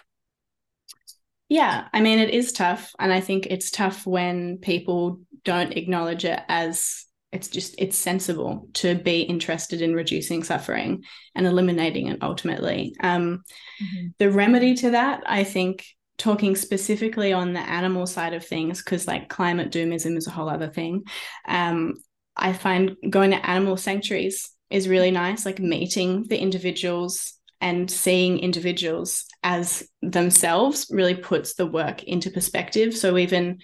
Yeah, 1.47 1.87
I 1.93 2.01
mean, 2.01 2.19
it 2.19 2.31
is 2.31 2.51
tough, 2.51 2.93
and 2.99 3.13
I 3.13 3.21
think 3.21 3.45
it's 3.45 3.71
tough 3.71 4.05
when 4.05 4.57
people 4.57 5.21
don't 5.45 5.77
acknowledge 5.77 6.25
it 6.25 6.39
as 6.49 7.05
it's 7.31 7.47
just 7.47 7.75
it's 7.77 7.97
sensible 7.97 8.67
to 8.73 8.95
be 8.95 9.21
interested 9.21 9.81
in 9.81 9.93
reducing 9.93 10.43
suffering 10.43 11.03
and 11.35 11.45
eliminating 11.45 12.07
it 12.07 12.19
ultimately. 12.21 12.95
Um, 13.01 13.43
mm-hmm. 13.81 14.07
the 14.17 14.31
remedy 14.31 14.73
to 14.75 14.91
that 14.91 15.23
i 15.25 15.43
think 15.43 15.85
talking 16.17 16.55
specifically 16.55 17.31
on 17.31 17.53
the 17.53 17.61
animal 17.61 18.05
side 18.05 18.33
of 18.33 18.45
things 18.45 18.83
because 18.83 19.07
like 19.07 19.29
climate 19.29 19.71
doomism 19.71 20.17
is 20.17 20.27
a 20.27 20.31
whole 20.31 20.49
other 20.49 20.67
thing. 20.67 21.03
Um, 21.47 21.95
i 22.35 22.53
find 22.53 22.95
going 23.09 23.31
to 23.31 23.49
animal 23.49 23.77
sanctuaries 23.77 24.51
is 24.69 24.87
really 24.87 25.11
nice 25.11 25.45
like 25.45 25.59
meeting 25.59 26.25
the 26.27 26.37
individuals 26.37 27.39
and 27.61 27.89
seeing 27.89 28.39
individuals 28.39 29.25
as 29.43 29.87
themselves 30.01 30.87
really 30.89 31.15
puts 31.15 31.55
the 31.55 31.65
work 31.65 32.03
into 32.03 32.31
perspective. 32.31 32.95
So 32.95 33.17
even 33.17 33.59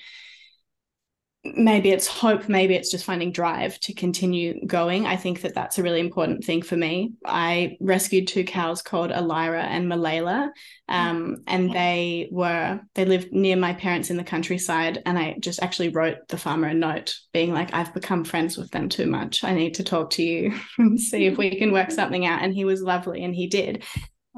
maybe 1.55 1.91
it's 1.91 2.07
hope 2.07 2.49
maybe 2.49 2.75
it's 2.75 2.89
just 2.89 3.05
finding 3.05 3.31
drive 3.31 3.79
to 3.81 3.93
continue 3.93 4.65
going. 4.65 5.05
I 5.05 5.15
think 5.15 5.41
that 5.41 5.53
that's 5.53 5.77
a 5.77 5.83
really 5.83 5.99
important 5.99 6.43
thing 6.43 6.61
for 6.61 6.75
me. 6.75 7.13
I 7.25 7.77
rescued 7.79 8.27
two 8.27 8.43
cows 8.43 8.81
called 8.81 9.11
elira 9.11 9.63
and 9.63 9.91
malala 9.91 10.49
um, 10.87 11.37
and 11.47 11.71
they 11.71 12.29
were 12.31 12.79
they 12.93 13.05
lived 13.05 13.31
near 13.31 13.55
my 13.55 13.73
parents 13.73 14.09
in 14.09 14.17
the 14.17 14.23
countryside 14.23 15.01
and 15.05 15.17
i 15.17 15.35
just 15.39 15.61
actually 15.61 15.89
wrote 15.89 16.17
the 16.27 16.37
farmer 16.37 16.67
a 16.67 16.73
note 16.73 17.15
being 17.33 17.51
like 17.51 17.73
i've 17.73 17.93
become 17.93 18.23
friends 18.23 18.57
with 18.57 18.69
them 18.71 18.89
too 18.89 19.05
much. 19.07 19.43
I 19.43 19.53
need 19.53 19.75
to 19.75 19.83
talk 19.83 20.11
to 20.11 20.23
you 20.23 20.53
and 20.77 20.99
see 20.99 21.25
if 21.25 21.37
we 21.37 21.57
can 21.57 21.71
work 21.71 21.91
something 21.91 22.25
out. 22.25 22.41
And 22.41 22.53
he 22.53 22.65
was 22.65 22.81
lovely 22.81 23.23
and 23.23 23.35
he 23.35 23.47
did. 23.47 23.83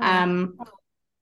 Um, 0.02 0.58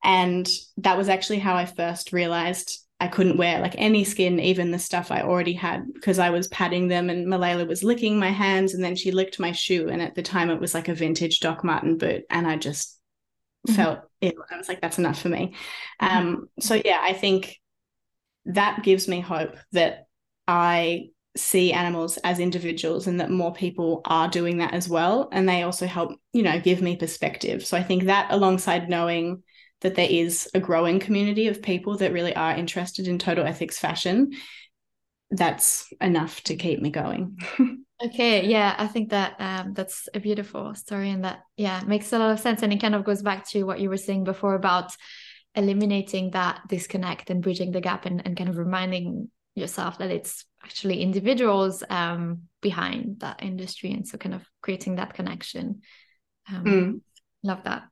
and 0.04 0.48
that 0.78 0.98
was 0.98 1.10
actually 1.10 1.40
how 1.40 1.56
i 1.56 1.66
first 1.66 2.14
realized 2.14 2.85
I 3.00 3.08
couldn't 3.08 3.38
wear 3.38 3.60
like 3.60 3.76
any 3.78 4.06
skin, 4.06 4.40
even 4.40 4.72
the 4.72 4.80
stuff 4.80 5.12
I 5.12 5.22
already 5.22 5.54
had, 5.54 5.94
because 5.94 6.18
I 6.18 6.30
was 6.30 6.48
patting 6.48 6.88
them 6.88 7.10
and 7.10 7.28
Malala 7.28 7.68
was 7.68 7.84
licking 7.84 8.18
my 8.18 8.30
hands 8.30 8.74
and 8.74 8.84
then 8.84 8.96
she 8.96 9.12
licked 9.12 9.40
my 9.40 9.52
shoe. 9.52 9.90
And 9.90 10.02
at 10.02 10.16
the 10.16 10.24
time 10.24 10.50
it 10.50 10.62
was 10.62 10.74
like 10.74 10.88
a 10.88 10.96
vintage 10.96 11.42
Doc 11.42 11.64
Marten 11.64 11.98
boot. 11.98 12.24
And 12.30 12.48
I 12.48 12.56
just 12.56 12.98
mm-hmm. 13.68 13.76
felt 13.76 14.00
ill. 14.22 14.34
I 14.50 14.58
was 14.58 14.70
like, 14.70 14.80
that's 14.80 14.98
enough 14.98 15.22
for 15.22 15.30
me. 15.30 15.54
Mm-hmm. 16.02 16.18
Um, 16.18 16.50
so 16.60 16.82
yeah, 16.84 17.00
I 17.02 17.12
think 17.14 17.60
that 18.46 18.84
gives 18.84 19.08
me 19.08 19.20
hope 19.20 19.56
that 19.74 20.08
I 20.48 21.10
see 21.36 21.74
animals 21.74 22.18
as 22.24 22.40
individuals 22.40 23.08
and 23.08 23.20
that 23.20 23.30
more 23.30 23.54
people 23.54 24.02
are 24.06 24.30
doing 24.30 24.60
that 24.60 24.74
as 24.74 24.88
well. 24.88 25.28
And 25.34 25.50
they 25.50 25.64
also 25.64 25.86
help, 25.86 26.14
you 26.32 26.44
know, 26.44 26.62
give 26.62 26.82
me 26.82 26.96
perspective. 26.96 27.66
So 27.66 27.76
I 27.76 27.84
think 27.84 28.06
that 28.06 28.32
alongside 28.32 28.90
knowing 28.90 29.44
that 29.82 29.96
there 29.96 30.10
is 30.10 30.50
a 30.54 30.60
growing 30.60 31.00
community 31.00 31.48
of 31.48 31.62
people 31.62 31.98
that 31.98 32.14
really 32.14 32.36
are 32.36 32.56
interested 32.56 33.08
in 33.08 33.20
total 33.20 33.46
ethics 33.46 33.78
fashion, 33.78 34.32
that's 35.32 35.92
enough 36.02 36.42
to 36.44 36.56
keep 36.56 36.82
me 36.82 36.90
going. 36.90 37.38
okay, 38.06 38.46
yeah, 38.46 38.76
I 38.78 38.88
think 38.88 39.10
that 39.10 39.36
um, 39.40 39.74
that's 39.74 40.08
a 40.14 40.20
beautiful 40.20 40.76
story, 40.76 41.10
and 41.10 41.24
that 41.24 41.40
yeah 41.58 41.82
makes 41.86 42.14
a 42.14 42.20
lot 42.20 42.32
of 42.32 42.40
sense, 42.40 42.62
and 42.62 42.72
it 42.72 42.82
kind 42.82 42.96
of 42.96 43.04
goes 43.04 43.22
back 43.22 43.48
to 43.50 43.64
what 43.64 43.80
you 43.80 43.90
were 43.90 43.98
saying 43.98 44.24
before 44.24 44.56
about 44.56 44.92
eliminating 45.56 46.32
that 46.32 46.62
disconnect 46.68 47.30
and 47.30 47.42
bridging 47.42 47.72
the 47.72 47.82
gap, 47.82 48.06
and, 48.06 48.22
and 48.26 48.38
kind 48.38 48.50
of 48.50 48.58
reminding 48.58 49.30
yourself 49.56 49.98
that 49.98 50.12
it's 50.12 50.46
actually 50.64 51.02
individuals 51.02 51.84
um, 51.90 52.44
behind 52.62 53.20
that 53.20 53.42
industry, 53.42 53.92
and 53.92 54.08
so 54.08 54.18
kind 54.18 54.36
of 54.36 54.44
creating 54.62 54.96
that 54.96 55.14
connection. 55.14 55.82
Um, 56.50 56.64
mm. 56.64 57.02
Love 57.44 57.64
that. 57.64 57.84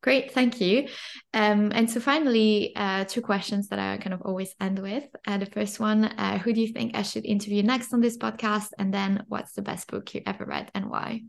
Great, 0.00 0.32
thank 0.32 0.60
you. 0.60 0.88
Um, 1.34 1.72
and 1.74 1.90
so 1.90 1.98
finally, 1.98 2.72
uh, 2.76 3.04
two 3.04 3.20
questions 3.20 3.68
that 3.68 3.80
I 3.80 3.96
kind 3.96 4.14
of 4.14 4.22
always 4.22 4.54
end 4.60 4.78
with. 4.78 5.04
Uh, 5.26 5.38
the 5.38 5.46
first 5.46 5.80
one, 5.80 6.04
uh, 6.04 6.38
who 6.38 6.52
do 6.52 6.60
you 6.60 6.68
think 6.68 6.96
I 6.96 7.02
should 7.02 7.26
interview 7.26 7.64
next 7.64 7.92
on 7.92 8.00
this 8.00 8.16
podcast? 8.16 8.68
And 8.78 8.94
then 8.94 9.24
what's 9.26 9.54
the 9.54 9.62
best 9.62 9.90
book 9.90 10.14
you 10.14 10.22
ever 10.24 10.44
read 10.44 10.70
and 10.74 10.88
why? 10.88 11.22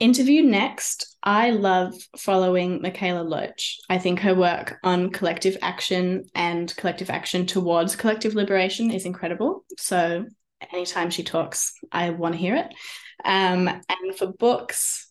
Interview 0.00 0.42
next. 0.42 1.16
I 1.22 1.50
love 1.50 1.94
following 2.16 2.82
Michaela 2.82 3.22
Loach. 3.22 3.78
I 3.88 3.98
think 3.98 4.20
her 4.20 4.34
work 4.34 4.78
on 4.82 5.10
collective 5.10 5.56
action 5.62 6.24
and 6.34 6.74
collective 6.76 7.10
action 7.10 7.46
towards 7.46 7.96
collective 7.96 8.34
liberation 8.34 8.90
is 8.90 9.06
incredible. 9.06 9.64
So 9.76 10.26
anytime 10.72 11.10
she 11.10 11.24
talks, 11.24 11.72
I 11.90 12.10
want 12.10 12.34
to 12.34 12.40
hear 12.40 12.56
it. 12.56 12.72
Um, 13.24 13.68
and 13.68 14.16
for 14.16 14.28
books, 14.28 15.07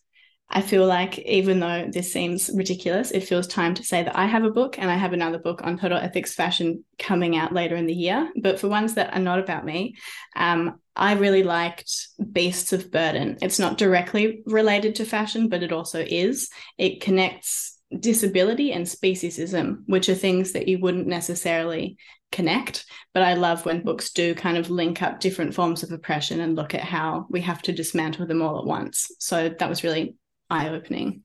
I 0.49 0.61
feel 0.61 0.87
like 0.87 1.19
even 1.19 1.59
though 1.59 1.89
this 1.91 2.11
seems 2.11 2.49
ridiculous, 2.53 3.11
it 3.11 3.25
feels 3.25 3.47
time 3.47 3.73
to 3.75 3.83
say 3.83 4.03
that 4.03 4.17
I 4.17 4.25
have 4.25 4.45
a 4.45 4.49
book 4.49 4.79
and 4.79 4.89
I 4.89 4.95
have 4.95 5.11
another 5.11 5.39
book 5.39 5.61
on 5.63 5.77
total 5.77 5.97
ethics 5.97 6.33
fashion 6.33 6.85
coming 6.97 7.35
out 7.35 7.53
later 7.53 7.75
in 7.75 7.85
the 7.85 7.93
year. 7.93 8.31
But 8.41 8.59
for 8.59 8.69
ones 8.69 8.93
that 8.93 9.13
are 9.13 9.19
not 9.19 9.39
about 9.39 9.65
me, 9.65 9.95
um, 10.35 10.79
I 10.95 11.13
really 11.13 11.43
liked 11.43 12.07
Beasts 12.31 12.71
of 12.71 12.91
Burden. 12.91 13.37
It's 13.41 13.59
not 13.59 13.77
directly 13.77 14.41
related 14.45 14.95
to 14.95 15.05
fashion, 15.05 15.49
but 15.49 15.63
it 15.63 15.73
also 15.73 16.03
is. 16.07 16.49
It 16.77 17.01
connects 17.01 17.77
disability 17.99 18.71
and 18.71 18.85
speciesism, 18.85 19.83
which 19.85 20.07
are 20.07 20.15
things 20.15 20.53
that 20.53 20.67
you 20.67 20.79
wouldn't 20.79 21.07
necessarily 21.07 21.97
connect. 22.31 22.85
But 23.13 23.23
I 23.23 23.33
love 23.33 23.65
when 23.65 23.83
books 23.83 24.11
do 24.11 24.33
kind 24.33 24.57
of 24.57 24.69
link 24.69 25.01
up 25.01 25.19
different 25.19 25.53
forms 25.53 25.83
of 25.83 25.91
oppression 25.91 26.39
and 26.39 26.55
look 26.55 26.73
at 26.73 26.81
how 26.81 27.27
we 27.29 27.41
have 27.41 27.61
to 27.63 27.73
dismantle 27.73 28.27
them 28.27 28.41
all 28.41 28.59
at 28.59 28.65
once. 28.65 29.11
So 29.19 29.49
that 29.49 29.69
was 29.69 29.83
really 29.83 30.15
eye 30.49 30.69
opening. 30.69 31.23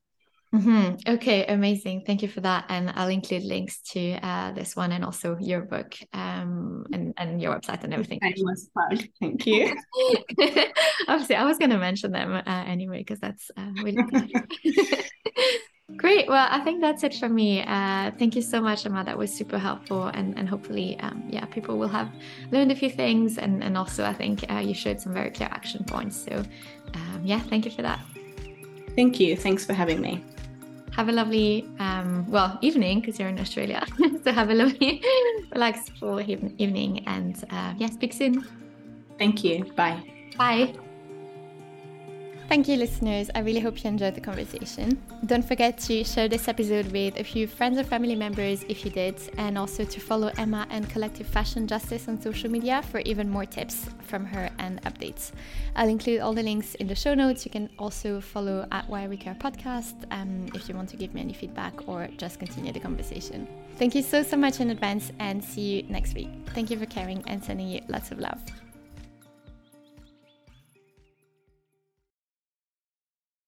Mm-hmm. 0.54 1.12
Okay, 1.14 1.46
amazing. 1.46 2.02
Thank 2.06 2.20
you 2.20 2.28
for 2.28 2.42
that. 2.42 2.66
And 2.68 2.92
I'll 2.94 3.08
include 3.08 3.42
links 3.42 3.80
to 3.92 4.18
uh, 4.22 4.52
this 4.52 4.76
one 4.76 4.92
and 4.92 5.02
also 5.02 5.38
your 5.40 5.62
book 5.62 5.94
um, 6.12 6.84
and, 6.92 7.14
and 7.16 7.40
your 7.40 7.54
website 7.54 7.84
and 7.84 7.94
everything. 7.94 8.20
Shameless 8.22 8.68
plug. 8.68 9.02
Thank 9.18 9.46
you. 9.46 9.74
Obviously, 11.08 11.36
I 11.36 11.44
was 11.44 11.56
going 11.56 11.70
to 11.70 11.78
mention 11.78 12.12
them 12.12 12.34
uh, 12.34 12.42
anyway 12.46 12.98
because 12.98 13.18
that's 13.18 13.50
uh, 13.56 13.70
really 13.82 14.04
Great. 15.96 16.28
Well, 16.28 16.48
I 16.50 16.60
think 16.60 16.80
that's 16.80 17.02
it 17.02 17.14
for 17.14 17.28
me. 17.28 17.62
Uh, 17.62 18.12
thank 18.18 18.36
you 18.36 18.42
so 18.42 18.60
much, 18.60 18.86
Emma. 18.86 19.04
That 19.04 19.18
was 19.18 19.32
super 19.32 19.58
helpful, 19.58 20.04
and 20.06 20.38
and 20.38 20.48
hopefully, 20.48 20.98
um, 21.00 21.24
yeah, 21.28 21.44
people 21.46 21.76
will 21.76 21.88
have 21.88 22.10
learned 22.50 22.72
a 22.72 22.76
few 22.76 22.88
things, 22.88 23.36
and 23.36 23.62
and 23.62 23.76
also 23.76 24.04
I 24.04 24.14
think 24.14 24.50
uh, 24.50 24.58
you 24.58 24.74
showed 24.74 25.00
some 25.00 25.12
very 25.12 25.30
clear 25.30 25.50
action 25.52 25.84
points. 25.84 26.16
So, 26.24 26.44
um, 26.94 27.20
yeah, 27.24 27.40
thank 27.40 27.66
you 27.66 27.70
for 27.70 27.82
that. 27.82 28.00
Thank 28.96 29.20
you. 29.20 29.36
Thanks 29.36 29.64
for 29.64 29.72
having 29.72 30.00
me. 30.00 30.22
Have 30.92 31.08
a 31.08 31.12
lovely, 31.12 31.66
um, 31.78 32.26
well, 32.28 32.58
evening 32.60 33.00
because 33.00 33.18
you're 33.18 33.28
in 33.28 33.38
Australia. 33.38 33.82
so 34.24 34.30
have 34.30 34.50
a 34.50 34.54
lovely, 34.54 35.02
relaxed 35.52 35.92
evening, 36.02 37.02
and 37.06 37.42
uh, 37.50 37.72
yeah, 37.78 37.88
speak 37.88 38.12
soon. 38.12 38.44
Thank 39.18 39.42
you. 39.42 39.64
Bye. 39.74 40.02
Bye. 40.36 40.74
Thank 42.52 42.68
you, 42.68 42.76
listeners. 42.76 43.30
I 43.34 43.38
really 43.38 43.60
hope 43.60 43.82
you 43.82 43.88
enjoyed 43.88 44.14
the 44.14 44.20
conversation. 44.20 45.02
Don't 45.24 45.42
forget 45.42 45.78
to 45.88 46.04
share 46.04 46.28
this 46.28 46.48
episode 46.48 46.92
with 46.92 47.18
a 47.18 47.24
few 47.24 47.46
friends 47.46 47.78
or 47.78 47.82
family 47.82 48.14
members 48.14 48.62
if 48.68 48.84
you 48.84 48.90
did, 48.90 49.14
and 49.38 49.56
also 49.56 49.86
to 49.86 50.00
follow 50.00 50.30
Emma 50.36 50.66
and 50.68 50.86
Collective 50.90 51.26
Fashion 51.26 51.66
Justice 51.66 52.08
on 52.08 52.20
social 52.20 52.50
media 52.50 52.82
for 52.90 52.98
even 53.06 53.30
more 53.30 53.46
tips 53.46 53.86
from 54.02 54.26
her 54.26 54.50
and 54.58 54.82
updates. 54.82 55.32
I'll 55.76 55.88
include 55.88 56.20
all 56.20 56.34
the 56.34 56.42
links 56.42 56.74
in 56.74 56.88
the 56.88 56.94
show 56.94 57.14
notes. 57.14 57.46
You 57.46 57.50
can 57.50 57.70
also 57.78 58.20
follow 58.20 58.66
at 58.70 58.86
Why 58.86 59.08
We 59.08 59.16
Care 59.16 59.34
podcast 59.34 59.94
um, 60.10 60.46
if 60.54 60.68
you 60.68 60.74
want 60.74 60.90
to 60.90 60.98
give 60.98 61.14
me 61.14 61.22
any 61.22 61.32
feedback 61.32 61.88
or 61.88 62.06
just 62.18 62.38
continue 62.38 62.70
the 62.70 62.80
conversation. 62.80 63.48
Thank 63.78 63.94
you 63.94 64.02
so, 64.02 64.22
so 64.22 64.36
much 64.36 64.60
in 64.60 64.68
advance, 64.68 65.10
and 65.20 65.42
see 65.42 65.76
you 65.76 65.82
next 65.84 66.14
week. 66.14 66.28
Thank 66.48 66.70
you 66.70 66.78
for 66.78 66.84
caring 66.84 67.24
and 67.26 67.42
sending 67.42 67.68
you 67.68 67.80
lots 67.88 68.10
of 68.10 68.18
love. 68.18 68.42